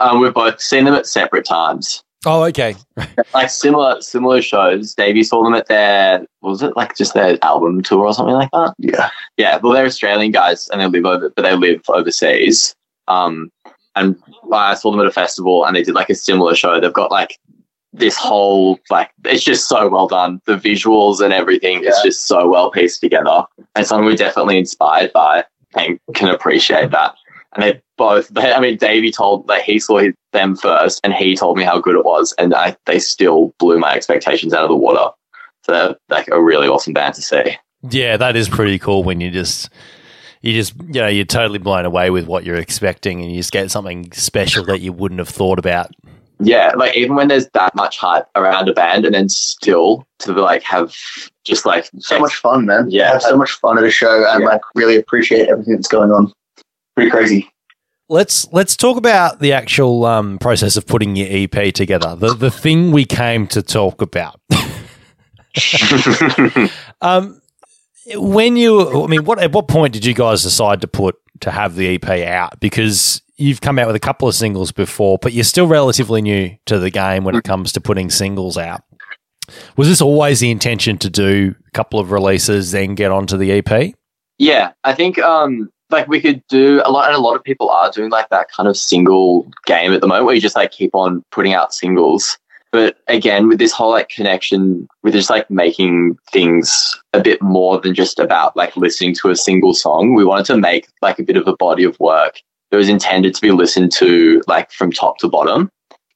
[0.00, 2.02] Um, we've both seen them at separate times.
[2.26, 2.74] Oh, okay.
[3.34, 4.94] Like similar similar shows.
[4.94, 8.50] Davey saw them at their was it like just their album tour or something like
[8.52, 8.74] that?
[8.78, 12.74] Yeah, Yeah, well they're Australian guys and they live over but they live overseas.
[13.06, 13.52] Um
[13.94, 14.16] and
[14.52, 16.80] I saw them at a festival and they did like a similar show.
[16.80, 17.38] They've got like
[17.92, 20.40] this whole like it's just so well done.
[20.46, 23.42] The visuals and everything is just so well pieced together.
[23.76, 25.44] And something we're definitely inspired by
[25.76, 27.14] and can appreciate that.
[27.54, 31.14] And they both, they, I mean, Davey told that he saw his, them first, and
[31.14, 34.62] he told me how good it was, and I, they still blew my expectations out
[34.64, 35.10] of the water.
[35.64, 37.56] So they're like a really awesome band to see.
[37.90, 39.70] Yeah, that is pretty cool when you just
[40.42, 43.52] you just you know you're totally blown away with what you're expecting and you just
[43.52, 45.90] get something special that you wouldn't have thought about.
[46.40, 50.32] Yeah, like even when there's that much hype around a band, and then still to
[50.32, 50.94] like have
[51.44, 52.86] just like so much fun, man.
[52.90, 53.12] Yeah.
[53.12, 54.48] have so much fun at a show, and Yeah.
[54.48, 56.32] like really appreciate everything that's going on.
[56.98, 57.48] Pretty crazy.
[58.08, 62.16] Let's let's talk about the actual um, process of putting your EP together.
[62.16, 64.40] The the thing we came to talk about.
[67.00, 67.40] Um,
[68.14, 71.52] when you, I mean, what at what point did you guys decide to put to
[71.52, 72.58] have the EP out?
[72.58, 76.56] Because you've come out with a couple of singles before, but you're still relatively new
[76.66, 78.82] to the game when it comes to putting singles out.
[79.76, 83.52] Was this always the intention to do a couple of releases, then get onto the
[83.52, 83.94] EP?
[84.38, 87.70] Yeah, I think um like we could do a lot, and a lot of people
[87.70, 90.70] are doing like that kind of single game at the moment, where you just like
[90.70, 92.38] keep on putting out singles.
[92.70, 97.80] But again, with this whole like connection, with just like making things a bit more
[97.80, 101.22] than just about like listening to a single song, we wanted to make like a
[101.22, 104.92] bit of a body of work that was intended to be listened to like from
[104.92, 105.70] top to bottom.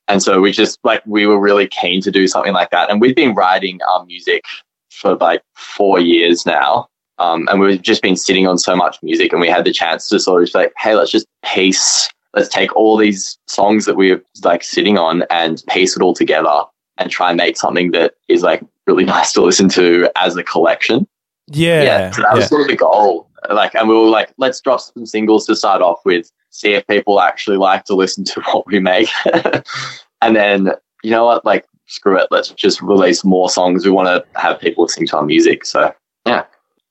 [0.09, 2.91] And so we just like we were really keen to do something like that.
[2.91, 4.45] And we've been writing our music
[4.91, 6.89] for like four years now.
[7.23, 10.09] Um, and we've just been sitting on so much music and we had the chance
[10.09, 13.95] to sort of just like, hey, let's just piece, let's take all these songs that
[13.95, 16.63] we're like sitting on and piece it all together
[16.99, 20.43] and try and make something that is like really nice to listen to as a
[20.43, 21.07] collection.
[21.85, 23.29] Yeah, so that was sort of the goal.
[23.51, 26.87] Like, and we were like, let's drop some singles to start off with, see if
[26.87, 29.09] people actually like to listen to what we make.
[30.23, 33.85] and then, you know what, like, screw it, let's just release more songs.
[33.85, 35.65] We want to have people listening to our music.
[35.65, 35.93] So,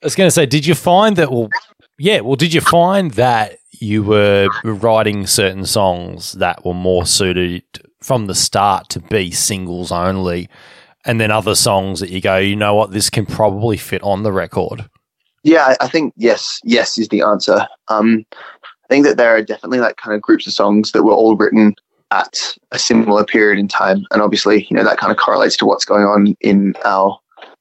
[0.02, 1.32] I was going to say, did you find that?
[1.32, 1.50] Well,
[2.00, 2.22] yeah.
[2.22, 7.64] Well, did you find that you were writing certain songs that were more suited
[8.02, 10.50] from the start to be singles only,
[11.06, 14.24] and then other songs that you go, you know what, this can probably fit on
[14.24, 14.90] the record.
[15.44, 17.68] Yeah, I- think yes, yes is the answer.
[17.88, 18.26] Um,
[18.64, 21.36] I think that there are definitely like kind of groups of songs that were all
[21.36, 21.74] written
[22.12, 25.66] at a similar period in time, and obviously, you know, that kind of correlates to
[25.66, 27.18] what's going on in our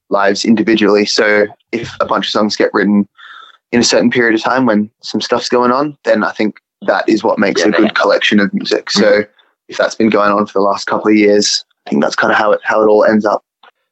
[0.09, 1.05] lives individually.
[1.05, 3.07] So, if a bunch of songs get written
[3.71, 7.07] in a certain period of time when some stuff's going on, then I think that
[7.07, 8.89] is what makes Yeah, a they- good collection of music.
[8.91, 9.23] So,
[9.67, 12.31] if that's been going on for the last couple of years, I think that's kind
[12.31, 13.43] of how it how it all ends up.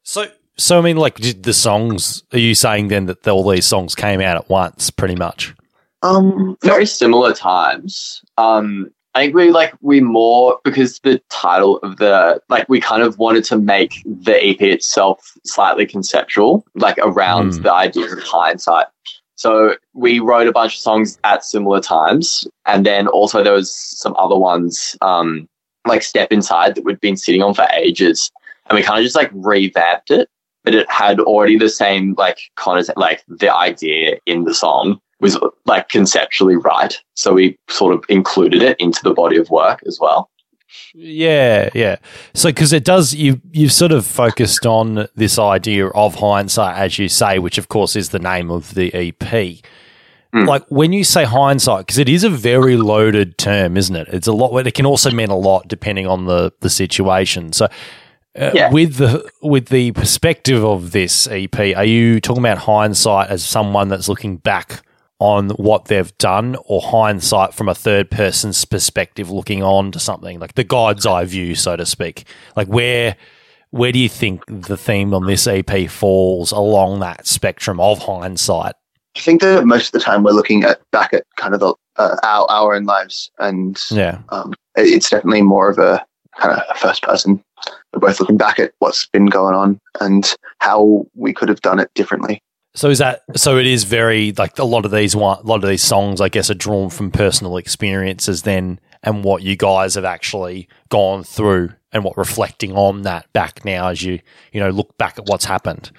[0.03, 0.25] So,
[0.57, 2.23] so I mean, like the songs.
[2.33, 5.55] Are you saying then that all these songs came out at once, pretty much?
[6.01, 8.21] Um, very similar times.
[8.37, 13.03] Um, I think we like we more because the title of the like we kind
[13.03, 17.63] of wanted to make the EP itself slightly conceptual, like around Hmm.
[17.63, 18.87] the idea of hindsight.
[19.35, 23.75] So we wrote a bunch of songs at similar times, and then also there was
[23.75, 25.49] some other ones, um,
[25.85, 28.31] like Step Inside that we'd been sitting on for ages,
[28.69, 30.29] and we kind of just like revamped it,
[30.63, 35.37] but it had already the same like concept, like the idea in the song was
[35.65, 36.97] like conceptually right.
[37.15, 40.29] So we sort of included it into the body of work as well.
[40.93, 41.97] Yeah, yeah.
[42.33, 46.99] So because it does, you you've sort of focused on this idea of hindsight, as
[46.99, 49.63] you say, which of course is the name of the EP.
[50.31, 50.45] Hmm.
[50.45, 54.07] Like when you say hindsight, because it is a very loaded term, isn't it?
[54.09, 54.55] It's a lot.
[54.65, 57.53] It can also mean a lot depending on the the situation.
[57.53, 57.67] So.
[58.39, 58.71] Uh, Yeah.
[58.71, 63.87] With the with the perspective of this EP, are you talking about hindsight as someone
[63.89, 64.83] that's looking back
[65.19, 70.39] on what they've done, or hindsight from a third person's perspective, looking on to something
[70.39, 72.25] like the God's eye view, so to speak?
[72.55, 73.15] Like where
[73.71, 78.73] where do you think the theme on this EP falls along that spectrum of hindsight?
[79.15, 81.73] I think that most of the time we're looking at back at kind of the,
[81.97, 86.03] uh, our our own lives, and Yeah, um, it- it's definitely more of a
[86.39, 87.43] kind of a first person.
[87.93, 91.79] We're both looking back at what's been going on and how we could have done
[91.79, 92.41] it differently.
[92.75, 93.57] So is that so?
[93.57, 96.29] It is very like a lot of these one, a lot of these songs, I
[96.29, 101.73] guess, are drawn from personal experiences then, and what you guys have actually gone through,
[101.91, 104.19] and what reflecting on that back now as you
[104.51, 105.91] you know look back at what's happened.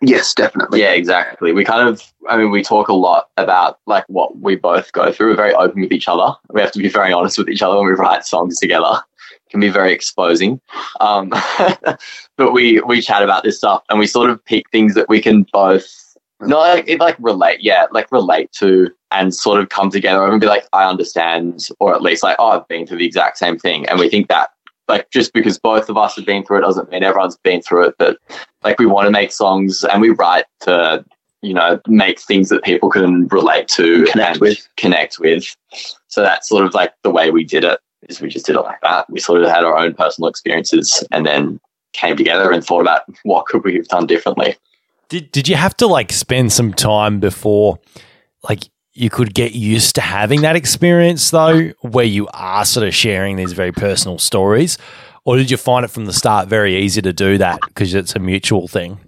[0.00, 0.80] Yes, definitely.
[0.80, 1.52] Yeah, exactly.
[1.52, 5.10] We kind of, I mean, we talk a lot about like what we both go
[5.10, 5.30] through.
[5.30, 6.34] We're very open with each other.
[6.50, 9.00] We have to be very honest with each other when we write songs together.
[9.46, 10.60] It can be very exposing.
[11.00, 11.30] Um,
[12.36, 15.20] but we we chat about this stuff and we sort of pick things that we
[15.20, 16.03] can both
[16.40, 20.40] no like, it, like relate, yeah, like relate to and sort of come together and
[20.40, 23.58] be like, I understand, or at least like, oh, I've been through the exact same
[23.58, 23.86] thing.
[23.88, 24.50] And we think that
[24.88, 27.88] like just because both of us have been through it doesn't mean everyone's been through
[27.88, 27.94] it.
[27.98, 28.18] But
[28.62, 31.04] like we want to make songs and we write to
[31.44, 34.68] you know make things that people can relate to Connect and with.
[34.76, 35.54] connect with
[36.08, 38.62] so that's sort of like the way we did it is we just did it
[38.62, 41.60] like that we sort of had our own personal experiences and then
[41.92, 44.56] came together and thought about what could we have done differently
[45.08, 47.78] Did did you have to like spend some time before
[48.48, 52.94] like you could get used to having that experience though, where you are sort of
[52.94, 54.78] sharing these very personal stories?
[55.24, 58.14] Or did you find it from the start very easy to do that because it's
[58.14, 59.00] a mutual thing?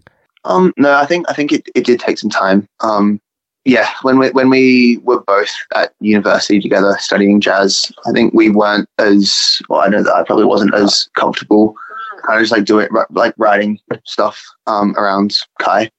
[0.45, 2.69] Um, no, I think I think it, it did take some time.
[2.81, 3.21] Um,
[3.65, 8.49] yeah, when we when we were both at university together studying jazz, I think we
[8.49, 9.81] weren't as well.
[9.81, 11.77] I know that I probably wasn't as comfortable.
[12.29, 15.91] I just like do it, like writing stuff um, around Kai,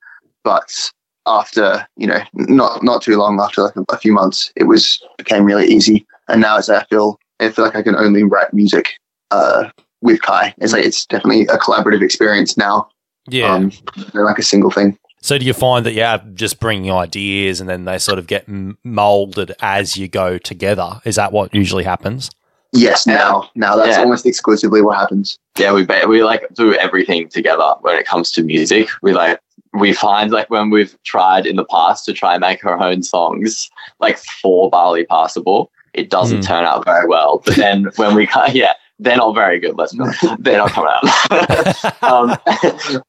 [0.44, 0.92] but
[1.26, 5.44] after you know not not too long after like a, few months, it was became
[5.44, 6.06] really easy.
[6.28, 8.94] And now it's I feel I feel like I can only write music
[9.32, 9.70] uh,
[10.02, 10.54] with Kai.
[10.58, 12.90] It's like it's definitely a collaborative experience now
[13.28, 13.54] Yeah.
[13.54, 13.72] um,
[14.14, 14.98] like a single thing.
[15.22, 18.46] so do you find that yeah, just bringing ideas and then they sort of get
[18.84, 21.02] molded as you go together?
[21.06, 22.32] Is that what usually happens?
[22.74, 24.04] Yes, now now that's Yeah.
[24.04, 25.38] almost exclusively what happens.
[25.58, 29.40] yeah we we like do everything together when it comes to music we like
[29.74, 33.02] we find like when we've tried in the past to try and make our own
[33.04, 36.52] songs like for barley passable it doesn't Hmm.
[36.54, 40.02] turn out very well but then when we yeah they're not very good let's be
[40.02, 40.26] honest.
[40.40, 41.94] They're not coming out.
[42.08, 42.38] Um,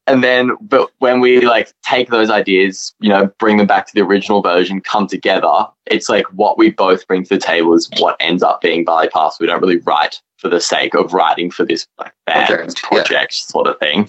[0.07, 3.93] and then but when we like take those ideas you know bring them back to
[3.93, 7.89] the original version come together it's like what we both bring to the table is
[7.97, 11.51] what ends up being barley pass we don't really write for the sake of writing
[11.51, 13.51] for this like band Project, project, yeah.
[13.51, 14.07] sort of thing.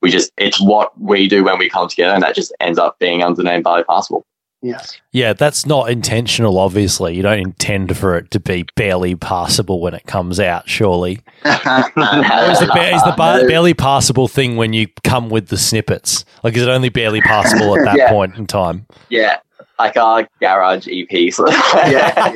[0.00, 2.98] We just it's what we do when we come together and that just ends up
[3.00, 4.24] being under the name barley passable
[4.64, 4.98] Yes.
[5.12, 7.14] Yeah, that's not intentional, obviously.
[7.14, 11.12] You don't intend for it to be barely passable when it comes out, surely.
[11.44, 16.24] Is the, ba- is the ba- barely passable thing when you come with the snippets?
[16.42, 18.08] Like, is it only barely passable at that Yeah.
[18.10, 18.86] point in time?
[19.10, 19.36] yeah
[19.78, 22.32] like our garage ep Yeah.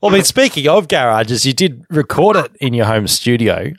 [0.00, 3.72] Well, I mean, speaking of garages, you did record it in your home studio.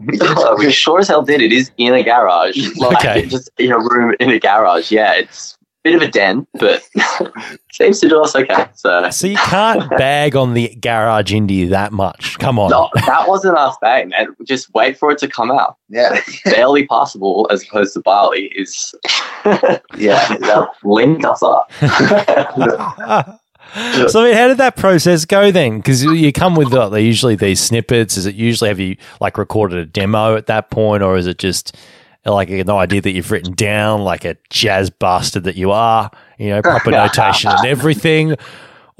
[0.00, 1.40] we sure as hell did.
[1.42, 2.56] It is in a garage.
[2.76, 3.26] Like, Okay.
[3.26, 4.90] Just in a room in a garage.
[4.90, 6.82] Yeah, it's bit of a den, but
[7.72, 8.66] seems to do us okay.
[8.74, 12.38] So, So you can't bag on the garage indie that much.
[12.38, 12.70] Come on.
[12.70, 14.12] no, that wasn't our thing.
[14.16, 15.76] And just wait for it to come out.
[15.88, 16.20] Yeah.
[16.44, 18.94] Barely possible as opposed to barley is,
[19.96, 20.36] Yeah.
[20.38, 21.72] that link us up.
[24.08, 25.78] so, I mean, how did that process go then?
[25.78, 28.16] Because you come with uh, usually these snippets.
[28.16, 31.38] Is it usually have you like recorded a demo at that point, or is it
[31.38, 31.76] just
[32.24, 36.50] like an idea that you've written down, like a jazz bastard that you are, you
[36.50, 38.36] know, proper notation and everything?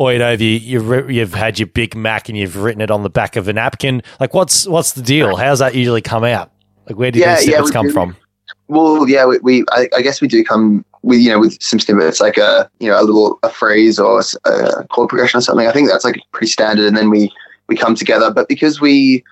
[0.00, 3.02] or you know, you you've, you've had your Big Mac and you've written it on
[3.02, 4.02] the back of a napkin.
[4.18, 5.37] Like, what's what's the deal?
[5.37, 6.50] How's that usually come out?
[6.87, 7.92] Like, where do Yeah, these snippets we come do.
[7.92, 8.16] from?
[8.68, 11.78] Well, yeah, we, we I, I guess we do come with you know with some
[11.78, 15.66] snippets like a you know a little a phrase or a chord progression or something.
[15.66, 17.30] I think that's like pretty standard, and then we
[17.68, 18.30] we come together.
[18.30, 19.22] But because we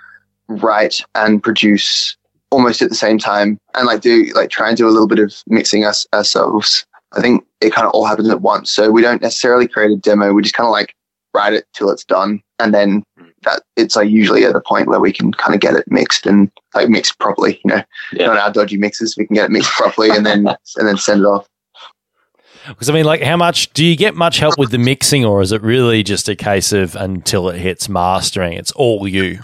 [0.49, 2.15] write and produce
[2.51, 5.19] almost at the same time, and like do like try and do a little bit
[5.19, 8.71] of mixing us ourselves, I think it kind of all happens at once.
[8.71, 10.33] So we don't necessarily create a demo.
[10.33, 10.95] We just kind of like
[11.35, 13.03] write it till it's done, and then
[13.43, 16.27] that it's like usually at a point where we can kind of get it mixed
[16.27, 17.61] and like mixed properly.
[17.65, 17.83] You know
[18.13, 18.27] Yeah.
[18.27, 19.17] not our dodgy mixes.
[19.17, 21.47] We can get it mixed properly and then and then send it off.
[22.67, 25.41] Because I mean, like, how much do you get much help with the mixing, or
[25.41, 29.39] is it really just a case of until it hits mastering, it's all you?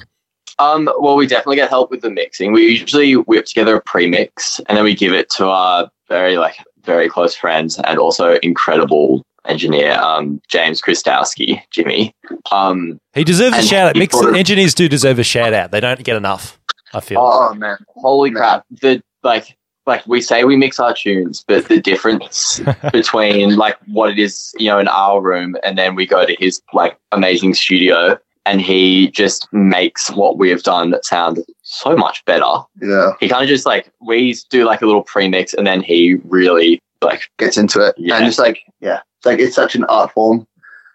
[0.58, 2.52] Um, well, we definitely get help with the mixing.
[2.52, 6.56] We usually whip together a pre-mix and then we give it to our very like
[6.84, 12.14] very close friends and also incredible engineer, um, James Kristowski, Jimmy.
[12.50, 13.96] Um, He deserves a shout out.
[13.96, 15.70] Mix of- engineers do deserve a shout out.
[15.70, 16.58] They don't get enough.
[16.92, 17.18] I feel.
[17.20, 18.40] Oh man, holy Man.
[18.40, 18.64] crap!
[18.80, 22.60] The like like we say we mix our tunes, but the difference
[22.92, 26.34] between like what it is, you know, in our room and then we go to
[26.38, 32.24] his like amazing studio and he just makes what we have done sound so much
[32.26, 32.44] better.
[32.80, 36.14] yeah, he kind of just like we do like a little pre-mix and then he
[36.24, 38.16] really like gets into it Yeah.
[38.16, 40.46] and just like yeah, it's like it's such an art form.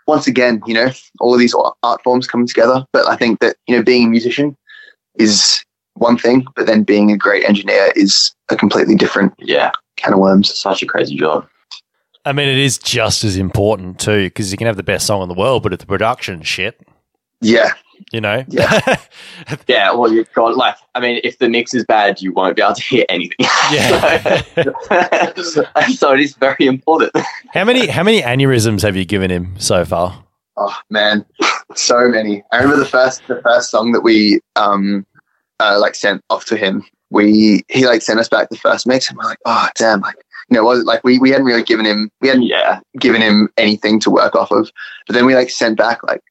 [0.08, 2.84] Once again, you know, all of these art forms coming together.
[2.94, 4.58] But I think that you know, being a musician
[5.16, 5.64] is
[5.96, 10.20] one thing, but then being a great engineer is a completely different yeah can of
[10.20, 10.54] worms.
[10.56, 11.46] such a crazy job
[12.26, 15.22] I mean, it is just as important too, because you can have the best song
[15.24, 16.80] in the world, but if the production shit,
[17.42, 17.74] Yeah,
[18.12, 18.44] you know.
[18.48, 18.98] Yeah.
[19.68, 22.62] yeah well you've got like i mean if the mix is bad you won't be
[22.62, 23.36] able to hear anything
[23.72, 24.42] Yeah.
[25.36, 27.12] so, so it is very important
[27.54, 30.24] how many how many aneurysms have you given him so far?
[30.62, 31.26] Oh man,
[31.74, 32.44] so many.
[32.52, 35.06] I remember the first the first song that we um
[35.62, 36.84] uh, like sent off to him.
[37.10, 40.16] We he like sent us back the first mix, and we're like, oh damn, like
[40.50, 43.22] you know, was it like we we hadn't really given him we hadn't yeah given
[43.22, 44.70] him anything to work off of,
[45.08, 46.22] but then we like sent back like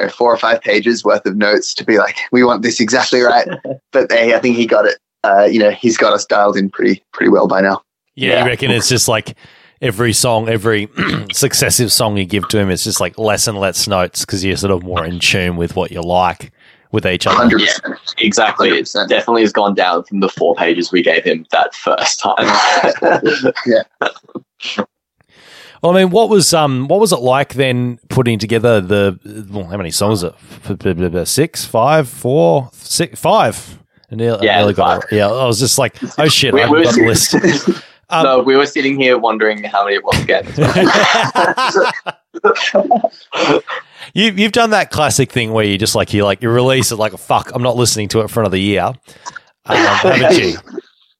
[0.00, 3.20] know, four or five pages worth of notes to be like, we want this exactly
[3.20, 3.48] right.
[3.92, 4.98] but hey, I think he got it.
[5.24, 7.82] Uh, you know, he's got us dialed in pretty pretty well by now.
[8.14, 8.44] Yeah, Yeah.
[8.44, 9.36] you reckon it's just like
[9.82, 10.88] every song, every
[11.32, 14.56] successive song you give to him, it's just like less and less notes because you're
[14.56, 16.52] sort of more in tune with what you like
[16.92, 17.36] with each other.
[17.36, 17.94] Hundred percent.
[18.18, 19.08] exactly it 100%.
[19.08, 22.34] definitely has gone down from the four pages we gave him that first time
[25.82, 29.64] Well, I mean, what was um, what was it like then putting together the well,
[29.64, 30.22] how many songs?
[30.22, 30.32] Is
[30.68, 33.78] it six, five, four, six, five.
[34.12, 35.16] I nearly, Yeah, I nearly got it.
[35.16, 37.34] Yeah, I was just like, oh shit, We- I we got the list.
[38.12, 40.44] Um, no we were sitting here wondering how many it was again
[44.14, 46.96] you, you've done that classic thing where you just like you like you release it
[46.96, 48.92] like fuck, I'm not listening to it for another year.
[49.66, 50.56] Um, haven't you?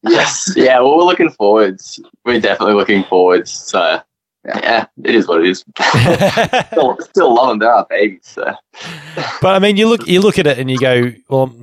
[0.03, 0.53] yes.
[0.57, 4.01] yeah well we're looking forwards we're definitely looking forwards so
[4.44, 5.64] yeah, it is what it is
[6.72, 8.55] still, still love them they're our babies so
[9.42, 11.55] But I mean, you look you look at it and you go, well,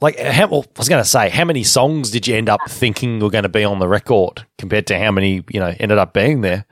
[0.00, 2.60] like how, well, I was going to say, how many songs did you end up
[2.68, 5.98] thinking were going to be on the record compared to how many you know ended
[5.98, 6.64] up being there?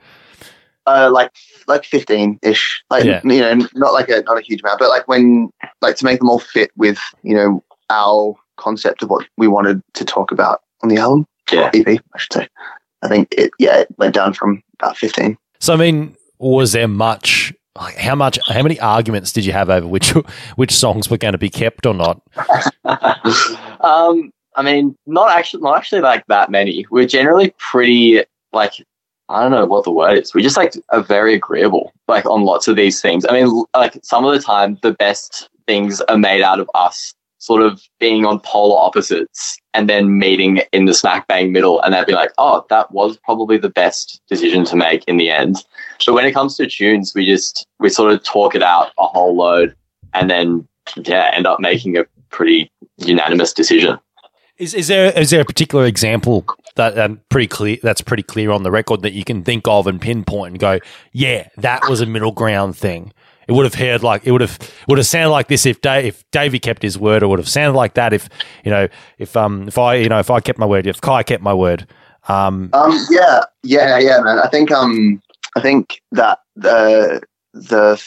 [0.87, 1.31] uh, like
[1.67, 2.83] like fifteen ish.
[2.89, 3.21] Like Yeah.
[3.23, 5.49] you know, not like a not a huge amount, but like when
[5.81, 9.81] like to make them all fit with you know our concept of what we wanted
[9.93, 11.25] to talk about on the album.
[11.51, 11.69] Yeah.
[11.73, 12.47] EP, I should say.
[13.01, 15.37] I think it yeah it went down from about fifteen.
[15.61, 17.53] So I mean, was there much?
[17.77, 18.37] Like how much?
[18.47, 20.09] How many arguments did you have over which
[20.55, 22.21] which songs were going to be kept or not?
[23.79, 26.85] um, I mean, not actually, not actually like that many.
[26.89, 28.73] We're generally pretty like
[29.29, 30.33] I don't know what the word is.
[30.33, 33.25] We just like are very agreeable, like on lots of these things.
[33.29, 37.13] I mean, like some of the time, the best things are made out of us
[37.41, 41.93] sort of being on polar opposites and then meeting in the smack bang middle, and
[41.93, 45.57] they'd be like, "Oh, that was probably the best decision to make in the end."
[46.05, 49.07] But when it comes to tunes, we just we sort of talk it out a
[49.07, 49.75] whole load,
[50.13, 50.67] and then
[50.97, 53.97] yeah, end up making a pretty unanimous decision.
[54.57, 58.51] Is is there is there a particular example that um, pretty clear that's pretty clear
[58.51, 60.79] on the record that you can think of and pinpoint and go,
[61.11, 63.11] yeah, that was a middle ground thing.
[63.51, 66.05] It would have heard like it would have would have sounded like this if Dave,
[66.05, 67.21] if Davey kept his word.
[67.21, 68.29] It would have sounded like that if
[68.63, 68.87] you know
[69.17, 71.53] if um if I you know if I kept my word if Kai kept my
[71.53, 71.85] word.
[72.29, 74.39] Um, Um, yeah, yeah, yeah, man.
[74.39, 75.21] I think um,
[75.57, 77.21] I think that the
[77.53, 78.01] the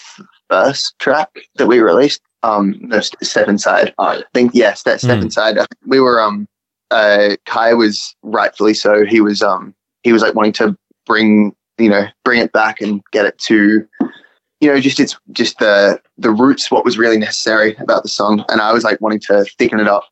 [0.48, 3.92] first track that we released, um, the step inside.
[3.98, 5.24] I think yes, that step Mm.
[5.24, 5.58] inside.
[5.86, 6.48] We were um,
[6.90, 9.04] uh, Kai was rightfully so.
[9.04, 9.74] He was um,
[10.04, 10.74] he was like wanting to
[11.04, 13.86] bring you know bring it back and get it to
[14.64, 18.44] you know, just it's just the the roots, what was really necessary about the song,
[18.48, 20.04] and I was like wanting to thicken it up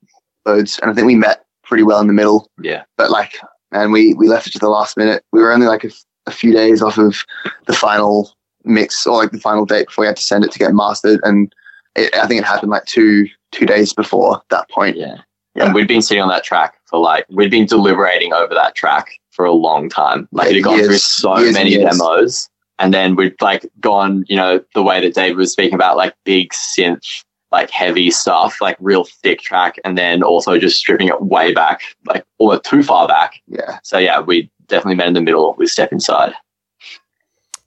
[0.44, 2.50] loads, and I think we met pretty well in the middle.
[2.60, 2.84] Yeah.
[2.98, 3.38] But like,
[3.72, 5.24] and we we left it to the last minute.
[5.32, 5.84] We were only like
[6.26, 7.24] a few days off of
[7.66, 8.30] the final
[8.64, 11.20] mix or like the final date before we had to send it to get mastered,
[11.24, 11.50] and
[11.96, 14.98] it, I think it happened like two two days before that point.
[14.98, 15.16] Yeah.
[15.54, 15.66] Yeah.
[15.66, 19.12] And we'd been sitting on that track for like we'd been deliberating over that track
[19.30, 20.28] for a long time.
[20.32, 22.48] Like it had gone through so many demos.
[22.82, 26.14] And then we'd like gone, you know, the way that David was speaking about like
[26.24, 27.22] big synth,
[27.52, 31.80] like heavy stuff, like real thick track, and then also just stripping it way back,
[32.06, 33.40] like almost too far back.
[33.46, 36.32] Yeah, So yeah, we definitely met in the middle with Step Inside.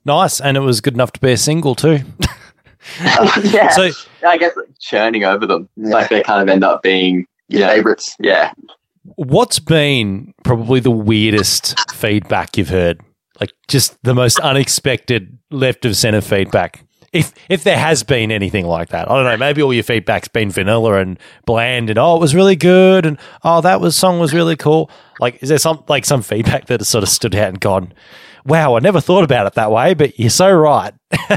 [0.04, 2.00] Nice, and it was good enough to be a single too.
[3.42, 3.70] yeah.
[3.70, 3.90] So
[4.24, 5.68] I guess like, churning over them.
[5.76, 5.88] Yeah.
[5.94, 7.68] Like they kind of end up being your Yeah.
[7.74, 8.14] favorites.
[8.20, 8.52] yeah.
[9.16, 13.00] What's been probably the weirdest feedback you've heard?
[13.40, 16.84] Like just the most unexpected left of center feedback.
[17.12, 19.36] If if there has been anything like that, I don't know.
[19.36, 23.18] Maybe all your feedback's been vanilla and bland, and oh, it was really good, and
[23.44, 24.90] oh, that was song was really cool.
[25.20, 27.94] Like, is there some like some feedback that has sort of stood out and gone,
[28.44, 30.92] wow, I never thought about it that way, but you're so right.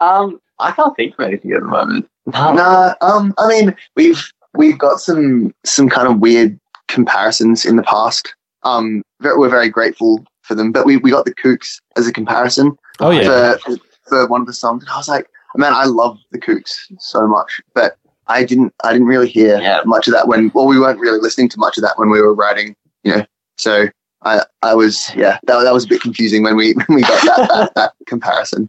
[0.00, 2.08] um, I can't think of anything at the moment.
[2.26, 2.52] No.
[2.52, 4.22] Nah, um, I mean, we've
[4.54, 8.34] we've got some some kind of weird comparisons in the past.
[8.62, 12.76] Um, we're very grateful for them, but we, we got the Kooks as a comparison
[13.00, 13.76] Oh yeah, for
[14.08, 15.26] for one of the songs, and I was like,
[15.56, 17.96] man, I love the Kooks so much, but
[18.26, 19.80] I didn't I didn't really hear Yeah.
[19.86, 22.20] much of that when well we weren't really listening to much of that when we
[22.20, 23.24] were writing, you know.
[23.56, 23.86] So
[24.22, 27.22] I I was yeah that that was a bit confusing when we when we got
[27.24, 28.68] that that, that comparison,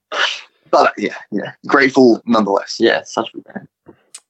[0.72, 2.78] but yeah yeah grateful nonetheless.
[2.80, 3.68] Yeah, such a band.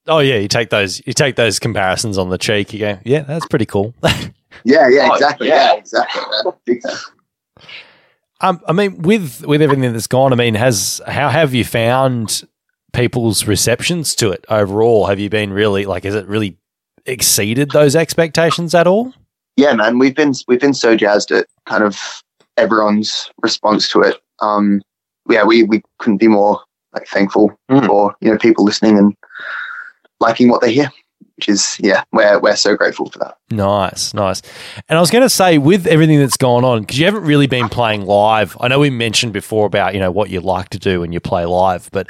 [0.08, 0.38] oh yeah.
[0.38, 2.74] You take those you take those comparisons on the cheek.
[2.74, 3.94] You go, yeah, that's pretty cool.
[4.66, 5.48] Yeah, yeah, Oh, exactly.
[5.50, 5.74] yeah.
[5.74, 6.80] Yeah, exactly.
[8.44, 8.62] Yeah, big time.
[8.62, 12.44] Um, I mean, with with everything that's gone, I mean, has how have you found
[12.94, 15.06] people's receptions to it overall?
[15.08, 16.58] Have you been really like, has it really
[17.06, 19.14] exceeded those expectations at all?
[19.58, 22.00] Yeah, man, we've been we've been so jazzed at kind of
[22.58, 24.22] everyone's response to it.
[24.42, 24.82] Um,
[25.30, 26.62] yeah, we we couldn't be more
[26.94, 27.88] like thankful Mm.
[27.88, 29.16] for you know people listening and
[30.20, 30.92] liking what they hear,
[31.38, 33.38] which is yeah, we're we're so grateful for that.
[33.52, 34.42] Nice, nice.
[34.90, 37.48] And I was going to say, with everything that's gone on, because you haven't really
[37.48, 38.56] been playing live.
[38.60, 41.20] I know we mentioned before about you know what you like to do when you
[41.20, 42.08] play live, but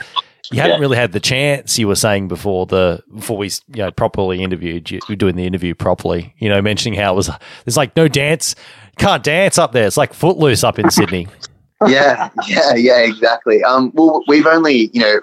[0.52, 0.82] you haven't Yeah.
[0.82, 1.80] really had the chance.
[1.80, 5.36] You were saying before the before we you know properly interviewed you, you were doing
[5.36, 6.34] the interview properly.
[6.40, 7.30] You know, mentioning how it was
[7.66, 8.56] there's like no dance,
[8.98, 9.88] can't dance up there.
[9.88, 11.28] It's like footloose up in Sydney.
[11.88, 13.64] yeah, yeah, yeah, exactly.
[13.64, 15.20] Um, well, we've only you know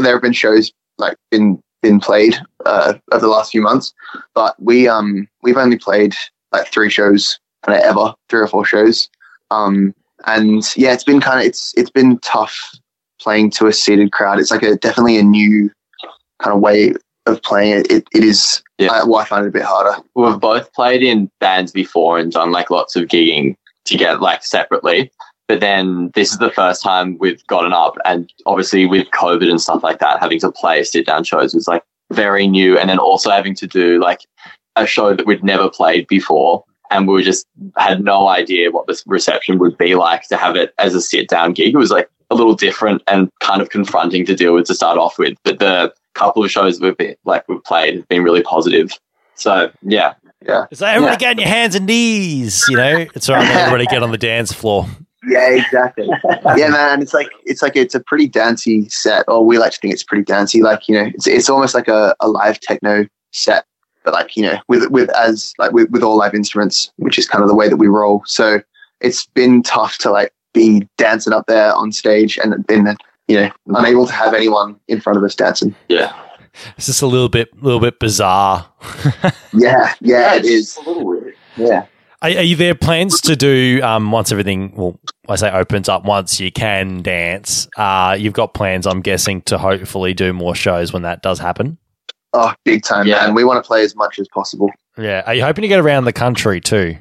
[0.00, 3.92] there have been shows like been been played uh, over the last few months,
[4.34, 6.14] but we um we've only played
[6.52, 9.08] like three shows kind of ever, three or four shows.
[9.50, 9.94] Um,
[10.26, 12.58] and yeah, it's been kind of it's it's been tough
[13.20, 14.38] playing to a seated crowd.
[14.38, 15.70] It's like a definitely a new
[16.42, 16.94] kind of way
[17.26, 17.90] of playing it.
[17.90, 18.62] It, it is.
[18.78, 18.92] Yeah.
[18.92, 20.02] I, well, I find it a bit harder.
[20.14, 25.10] We've both played in bands before and done like lots of gigging together, like separately.
[25.50, 29.60] But then this is the first time we've gotten up, and obviously with COVID and
[29.60, 31.82] stuff like that, having to play sit down shows was like
[32.12, 32.78] very new.
[32.78, 34.20] And then also having to do like
[34.76, 36.62] a show that we'd never played before.
[36.92, 40.72] And we just had no idea what this reception would be like to have it
[40.78, 41.74] as a sit down gig.
[41.74, 44.98] It was like a little different and kind of confronting to deal with to start
[44.98, 45.36] off with.
[45.42, 48.92] But the couple of shows we've been, like we've played have been really positive.
[49.34, 50.14] So yeah,
[50.46, 50.66] yeah.
[50.70, 51.18] It's like everybody Yeah.
[51.18, 52.66] get on your hands and knees.
[52.68, 53.50] You know, it's all right.
[53.50, 54.86] Everybody get on the dance floor.
[55.26, 56.08] Yeah, exactly.
[56.56, 57.02] yeah, man.
[57.02, 60.04] It's like it's like it's a pretty dancey set, or we like to think it's
[60.04, 60.62] pretty dancey.
[60.62, 63.64] Like you know, it's it's almost like a, a live techno set,
[64.04, 67.28] but like you know, with with as like with, with all live instruments, which is
[67.28, 68.22] kind of the way that we roll.
[68.26, 68.60] So
[69.00, 72.96] it's been tough to like be dancing up there on stage and then
[73.28, 75.74] you know unable to have anyone in front of us dancing.
[75.88, 76.14] yeah.
[76.76, 78.68] It's just a little bit, a little bit bizarre.
[79.52, 81.34] Yeah, yeah, it it's a little weird.
[81.56, 81.86] Yeah.
[82.22, 84.72] Are, are you there plans to do um, once everything?
[84.76, 84.98] Well,
[85.28, 87.68] I say opens up once you can dance.
[87.76, 91.78] Uh, you've got plans, I'm guessing, to hopefully do more shows when that does happen.
[92.32, 93.26] Oh, big time, Yeah.
[93.26, 93.34] man.
[93.34, 94.70] We want to play as much as possible.
[94.98, 95.22] Yeah.
[95.26, 96.96] Are you hoping to get around the country too?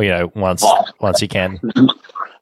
[0.00, 0.84] You know, once Oh.
[1.00, 1.60] once you can.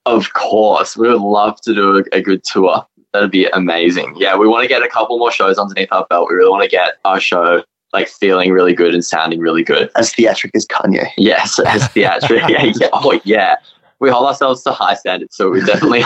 [0.07, 2.87] Of course, we would love to do a, a good tour.
[3.12, 4.14] That'd be amazing.
[4.16, 6.29] Yeah, we want to get a couple more shows underneath our belt.
[6.31, 7.62] We really want to get our show
[7.93, 9.90] like feeling really good and sounding really good.
[9.97, 11.09] As theatric as Kanye.
[11.16, 12.49] Yes, as theatric.
[12.49, 12.88] yeah, yeah.
[12.93, 13.57] Oh yeah,
[14.01, 16.05] we hold ourselves to high standards, so we definitely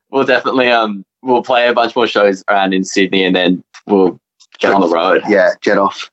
[0.10, 4.18] we'll definitely um we'll play a bunch more shows around in Sydney, and then we'll
[4.58, 5.22] get on the road.
[5.28, 6.10] Yeah, jet off.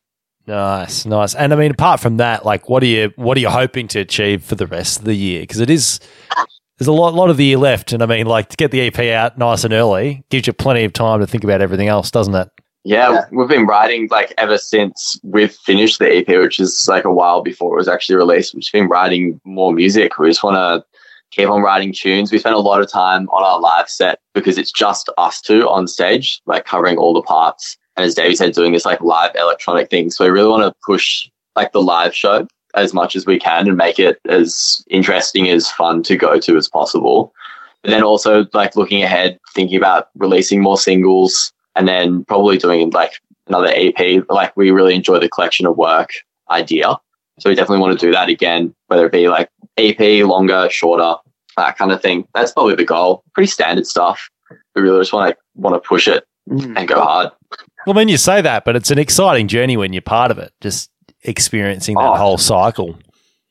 [0.47, 1.33] Nice, nice.
[1.33, 3.99] And I mean, apart from that, like, what are you what are you hoping to
[3.99, 5.41] achieve for the rest of the year?
[5.41, 5.99] Because it is
[6.77, 8.81] there's a lot, lot of the year left, and I mean, like to get the
[8.81, 12.11] EP out nice and early gives you plenty of time to think about everything else,
[12.11, 12.49] doesn't it?
[12.85, 13.25] Yeah, Yeah.
[13.31, 17.41] we've been writing like ever since we've finished the EP, which is like a while
[17.41, 18.53] before it was actually released.
[18.53, 20.19] We've been writing more music.
[20.19, 20.85] We just want to
[21.31, 22.31] keep on writing tunes.
[22.31, 25.67] We spend a lot of time on our live set because it's just us two
[25.67, 27.75] on stage, like covering all the parts.
[27.97, 30.11] And as Davey said, doing this like live electronic thing.
[30.11, 33.67] So we really want to push like the live show as much as we can
[33.67, 37.33] and make it as interesting as fun to go to as possible.
[37.81, 42.89] But then also like looking ahead, thinking about releasing more singles and then probably doing
[42.91, 43.13] like
[43.47, 44.23] another EP.
[44.29, 46.11] Like we really enjoy the collection of work
[46.49, 46.97] idea.
[47.39, 51.15] So we definitely want to do that again, whether it be like EP, longer, shorter,
[51.57, 52.27] that kind of thing.
[52.33, 53.23] That's probably the goal.
[53.33, 54.29] Pretty standard stuff.
[54.75, 56.77] We really just want to want to push it Mm.
[56.77, 57.31] and go hard.
[57.87, 60.37] Well, I mean, you say that, but it's an exciting journey when you're part of
[60.37, 60.91] it, just
[61.23, 62.13] experiencing that Oh.
[62.15, 62.95] whole cycle.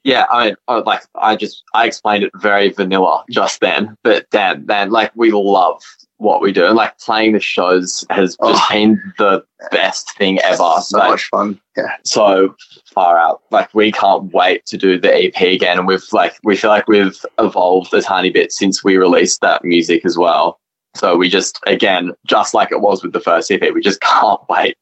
[0.04, 4.26] Yeah, I mean, I, like I just I explained it very vanilla just then, but
[4.30, 5.82] damn, man, like we love
[6.18, 8.66] what we do, and like playing the shows has just Oh.
[8.70, 10.56] been the best thing ever.
[10.80, 11.60] So Like, much fun.
[11.76, 11.96] Yeah.
[12.04, 12.54] so
[12.92, 13.42] far out.
[13.50, 15.78] Like we can't wait to do the EP again.
[15.78, 19.64] And we've like we feel like we've evolved a tiny bit since we released that
[19.64, 20.60] music as well.
[20.94, 24.40] So we just again, just like it was with the first EP, we just can't
[24.48, 24.76] wait.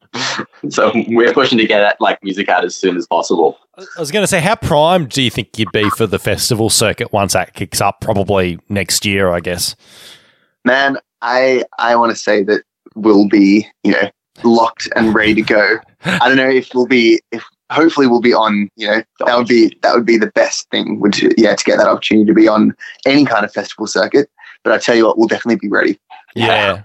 [0.69, 3.59] so we're pushing to get that like music out as soon as possible.
[3.79, 6.69] I was going to say, how primed do you think you'd be for the festival
[6.69, 8.03] circuit once that kicks up?
[8.03, 9.75] Probably next year, I guess.
[10.67, 12.63] Man, I I want to say that
[12.95, 14.11] we'll be, you know,
[14.45, 15.79] locked and ready to go.
[16.05, 19.47] I don't know if we'll be if hopefully we'll be on, you know, that would
[19.49, 22.35] be that would be the best thing would you, yeah, to get that opportunity to
[22.35, 22.75] be on
[23.07, 24.29] any kind of festival circuit.
[24.65, 25.99] But I tell you what, we'll definitely be ready.
[26.35, 26.83] Yeah,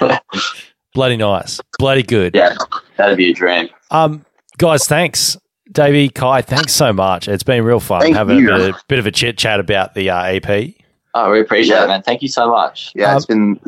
[0.00, 0.18] Yeah.
[0.94, 2.34] bloody nice, bloody good.
[2.34, 2.56] yeah,
[2.96, 3.68] that'd be a dream.
[3.90, 4.24] Um,
[4.58, 5.36] guys, thanks,
[5.70, 6.42] Davey, Kai.
[6.42, 7.28] Thanks so much.
[7.28, 8.52] It's been real fun Thank having you.
[8.54, 10.74] a bit of, bit of a chit chat about the uh, EP.
[11.18, 11.84] Oh, we appreciate Yeah.
[11.84, 12.02] it, man.
[12.02, 12.92] Thank you so much.
[12.94, 13.60] Yeah, Um, it's been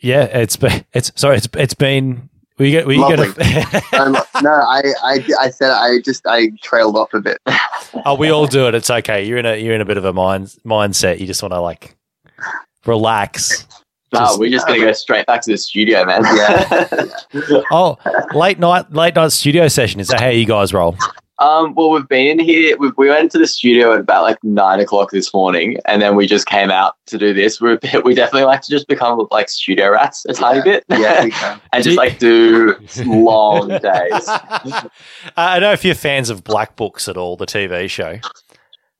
[0.00, 3.32] Yeah, it's been it's sorry, it's it's been we get we Lovely.
[3.32, 4.12] get um,
[4.42, 7.38] no, I, I I said I just I trailed off a bit.
[8.06, 8.74] oh we all do it.
[8.76, 9.24] It's okay.
[9.24, 11.18] You're in a you're in a bit of a mind mindset.
[11.18, 11.96] You just want to like
[12.86, 13.66] relax.
[14.12, 16.22] No, Just- we're just gonna go straight back to the studio, man.
[16.36, 17.04] Yeah.
[17.70, 17.98] Oh,
[18.34, 20.00] late night late night studio session.
[20.00, 20.96] Is that how you guys roll?
[21.40, 22.76] Um, well, we've been in here.
[22.78, 26.16] We, we went into the studio at about like nine o'clock this morning, and then
[26.16, 27.60] we just came out to do this.
[27.60, 31.30] We we definitely like to just become like studio rats a tiny bit, Yeah, we
[31.32, 31.60] can.
[31.72, 32.76] and Do just you- like do
[33.06, 34.28] long days.
[34.28, 34.88] Uh,
[35.36, 38.18] I don't know if you're fans of Black Books at all, the TV show.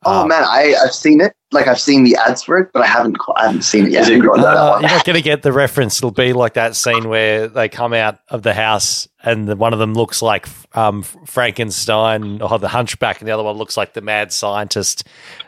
[0.05, 1.35] Oh Um, man, I I've seen it.
[1.51, 4.03] Like I've seen the ads for it, but I haven't I haven't seen it yet.
[4.03, 4.21] Is it?
[4.21, 5.99] Uh, you're not going to get the reference.
[5.99, 9.73] It'll be like that scene where they come out of the house and the, one
[9.73, 10.47] of them looks like
[10.77, 15.05] um, Frankenstein or the Hunchback, and the other one looks like the mad scientist.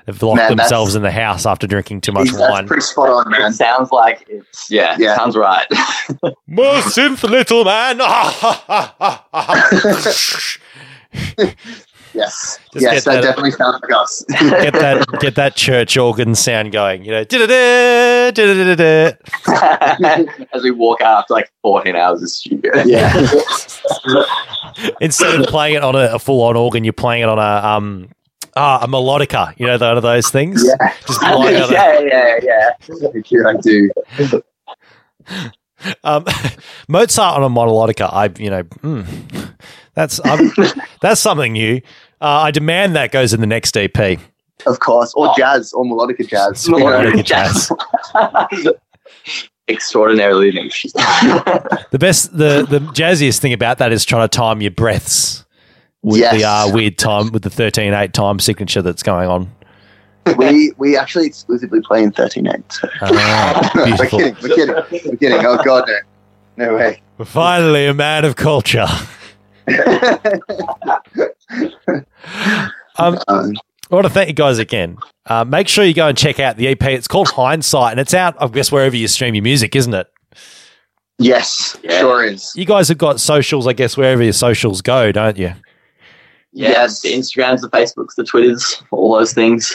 [0.06, 2.66] They've locked Man, themselves in the house after drinking too much wine.
[2.66, 3.52] pretty spot on, It man.
[3.52, 5.16] sounds like it's yeah, Yeah.
[5.16, 5.66] sounds right.
[6.48, 8.00] More synth, little man.
[12.12, 14.24] Yes, Just yes, that, that- definitely sounds like us.
[14.28, 17.04] get that get that church organ sound going.
[17.04, 19.16] You know, da-da-da, da-da-da-da.
[20.52, 22.72] As we walk out after like fourteen hours of studio.
[22.84, 23.14] yeah,
[25.00, 27.66] instead of playing it on a, a full on organ, you're playing it on a
[27.66, 28.08] um
[28.56, 29.52] ah, a melodica.
[29.58, 30.64] You know, one of those things.
[30.66, 32.70] yeah, Just blowing out a- yeah, yeah, yeah.
[33.30, 33.90] yeah, I do.
[36.04, 36.26] Um,
[36.88, 38.12] Mozart on a melodica.
[38.12, 39.54] I, you know, mm,
[39.94, 40.50] that's I'm,
[41.00, 41.80] that's something new.
[42.20, 44.18] Uh, I demand that goes in the next EP.
[44.66, 45.34] Of course, or Oh.
[45.38, 46.66] jazz, or melodica jazz.
[46.68, 47.70] Melodica jazz.
[49.68, 50.86] Extraordinarily niche.
[50.92, 55.44] The best, the the jazziest thing about that is trying to time your breaths
[56.02, 56.34] with Yes.
[56.34, 59.50] the uh, weird time with the thirteen eight time signature that's going on.
[60.36, 62.72] we we actually exclusively play in thirteen eight.
[62.72, 62.88] So.
[63.02, 64.18] Ah, we're beautiful.
[64.18, 64.36] kidding.
[64.42, 64.74] We're kidding.
[64.74, 65.46] We're kidding.
[65.46, 65.88] Oh god,
[66.56, 67.00] no, no way.
[67.16, 68.86] We're finally a man of culture.
[72.96, 74.98] Um, I want to thank you guys again.
[75.26, 76.82] Uh, make sure you go and check out the EP.
[76.84, 80.06] It's called Hindsight, and it's out, I guess, wherever you stream your music, isn't it?
[81.18, 82.00] yes, Yeah.
[82.00, 82.52] sure is.
[82.54, 85.52] You guys have got socials, I guess, wherever your socials go, don't you?
[86.52, 87.00] Yeah, Yes.
[87.02, 89.74] the Instagrams, the Facebooks, the Twitters, all those things.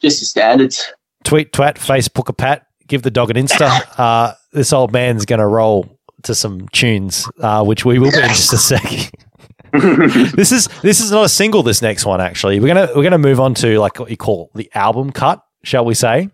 [0.00, 0.92] Just your standards.
[1.24, 2.66] Tweet, twat, Facebook, a pat.
[2.86, 3.82] Give the dog an Insta.
[3.98, 8.18] Uh, this old man's going to roll to some tunes, uh, which we will be
[8.18, 8.82] in just a sec.
[9.72, 11.62] this is this is not a single.
[11.62, 14.50] This next one, actually, we're gonna we're gonna move on to like what you call
[14.54, 16.28] the album cut, shall we say?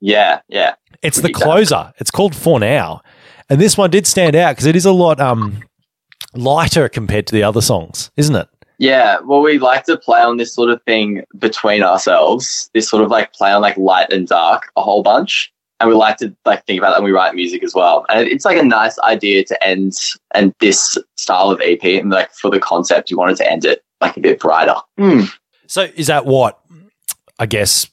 [0.00, 0.74] Yeah, yeah.
[1.02, 1.92] It's the closer.
[1.98, 3.02] It's called For Now.
[3.48, 5.62] And this one did stand out because it is a lot um,
[6.34, 8.48] lighter compared to the other songs, isn't it?
[8.78, 12.70] Yeah, well, we like to play on this sort of thing between ourselves.
[12.74, 15.94] This sort of like play on like light and dark a whole bunch, and we
[15.94, 18.06] like to like think about that when we write music as well.
[18.08, 19.94] And it's like a nice idea to end
[20.34, 23.84] and this style of EP and like for the concept, you wanted to end it
[24.00, 24.76] like a bit brighter.
[24.96, 25.22] Hmm.
[25.66, 26.60] So is that what
[27.38, 27.90] I guess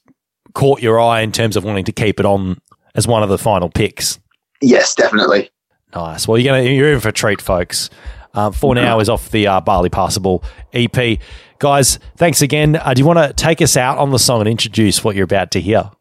[0.53, 2.61] caught your eye in terms of wanting to keep it on
[2.95, 4.19] as one of the final picks?
[4.61, 5.49] Yes, definitely.
[5.93, 6.27] Nice.
[6.27, 7.89] Well, you're gonna you're in for a treat, folks.
[8.35, 11.19] Um, for now is off the uh, Barley Passable EP.
[11.59, 12.75] Guys, thanks again.
[12.75, 15.25] Uh, do you want to take us out on the song and introduce what you're
[15.25, 15.91] about to hear?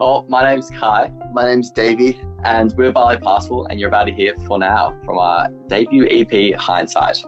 [0.00, 2.20] Oh, my name's Kai, My name's Davey.
[2.44, 6.54] and we're Barley Passable, and you're about to hear for now from our debut EP,
[6.58, 7.24] Hindsight.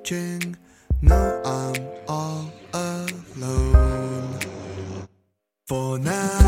[0.00, 0.56] Watching,
[1.02, 4.38] no, I'm all alone
[5.66, 6.39] for now.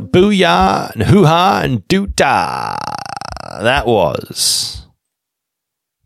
[0.00, 2.76] Booyah and hoo ha and doo da.
[3.60, 4.86] That was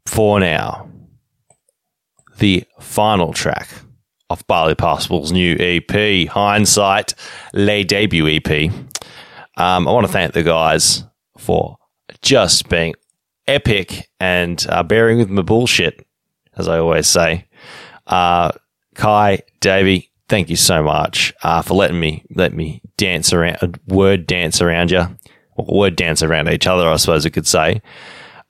[0.06, 0.88] for now
[2.38, 3.68] the final track
[4.30, 7.14] of Barley Passable's new EP, Hindsight,
[7.52, 8.70] Les debut EP.
[9.56, 11.04] Um, I want to thank the guys
[11.38, 11.76] for
[12.22, 12.94] just being
[13.46, 16.06] epic and uh, bearing with my bullshit,
[16.56, 17.46] as I always say.
[18.06, 18.52] Uh,
[18.94, 24.26] Kai, Davey, thank you so much uh, for letting me let me dance around, word
[24.26, 25.06] dance around you,
[25.56, 27.82] or word dance around each other, I suppose I could say.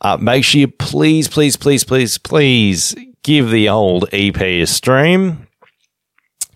[0.00, 5.48] Uh, make sure you please, please, please, please, please give the old EP a stream.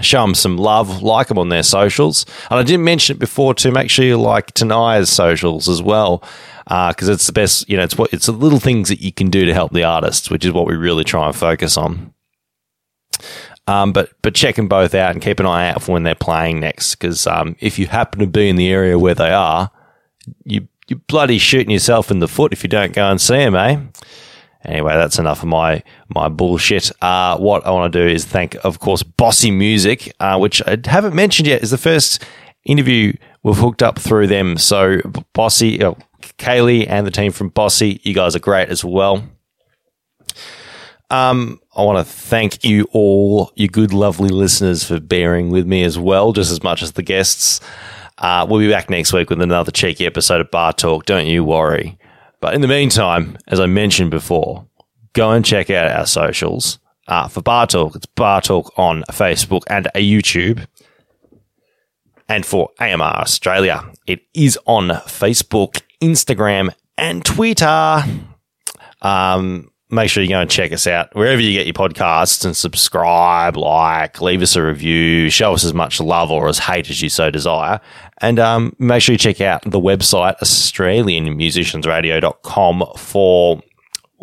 [0.01, 2.25] Show them some love, like them on their socials.
[2.49, 3.73] And I didn't mention it before too.
[3.73, 6.23] Make sure you like Tanaya's socials as well,
[6.69, 7.69] because it's the best.
[7.69, 9.83] You know, it's what it's the little things that you can do to help the
[9.83, 12.15] artists, which is what we really try and focus on.
[13.69, 16.15] Um, but but check them both out and keep an eye out for when they're
[16.15, 16.95] playing next.
[16.95, 19.71] Because um, if you happen to be in the area where they are,
[20.45, 23.57] you you bloody shooting yourself in the foot if you don't go and see them,
[23.57, 23.79] eh?
[24.65, 26.91] Anyway, that's enough of my my bullshit.
[27.03, 30.79] Uh, what I want to do is thank, of course, Bossy Music, uh, which I
[30.85, 32.25] haven't mentioned yet, is the first
[32.65, 33.13] interview
[33.43, 34.59] we've hooked up through them.
[34.59, 35.01] So
[35.33, 35.95] Bossy, uh,
[36.39, 39.23] Kaylee, and the team from Bossy, you guys are great as well.
[41.11, 45.85] Um, I want to thank you all, you good, lovely listeners, for bearing with me
[45.85, 47.61] as well, just as much as the guests.
[48.19, 51.05] Uh, we'll be back next week with another cheeky episode of Bar Talk.
[51.05, 51.99] Don't you worry.
[52.41, 54.67] But in the meantime, as I mentioned before,
[55.13, 56.79] go and check out our socials.
[57.09, 60.67] Uh, for Bar Talk, it's Bar Talk on Facebook and YouTube.
[62.29, 68.03] And for AMR Australia, it is on Facebook, Instagram, and Twitter.
[69.03, 72.55] Um, make sure you go and check us out wherever you get your podcasts and
[72.57, 77.01] subscribe, like, leave us a review, show us as much love or as hate as
[77.01, 77.81] you so desire.
[78.21, 83.63] And um, make sure you check out the website, AustralianMusiciansRadio.com, for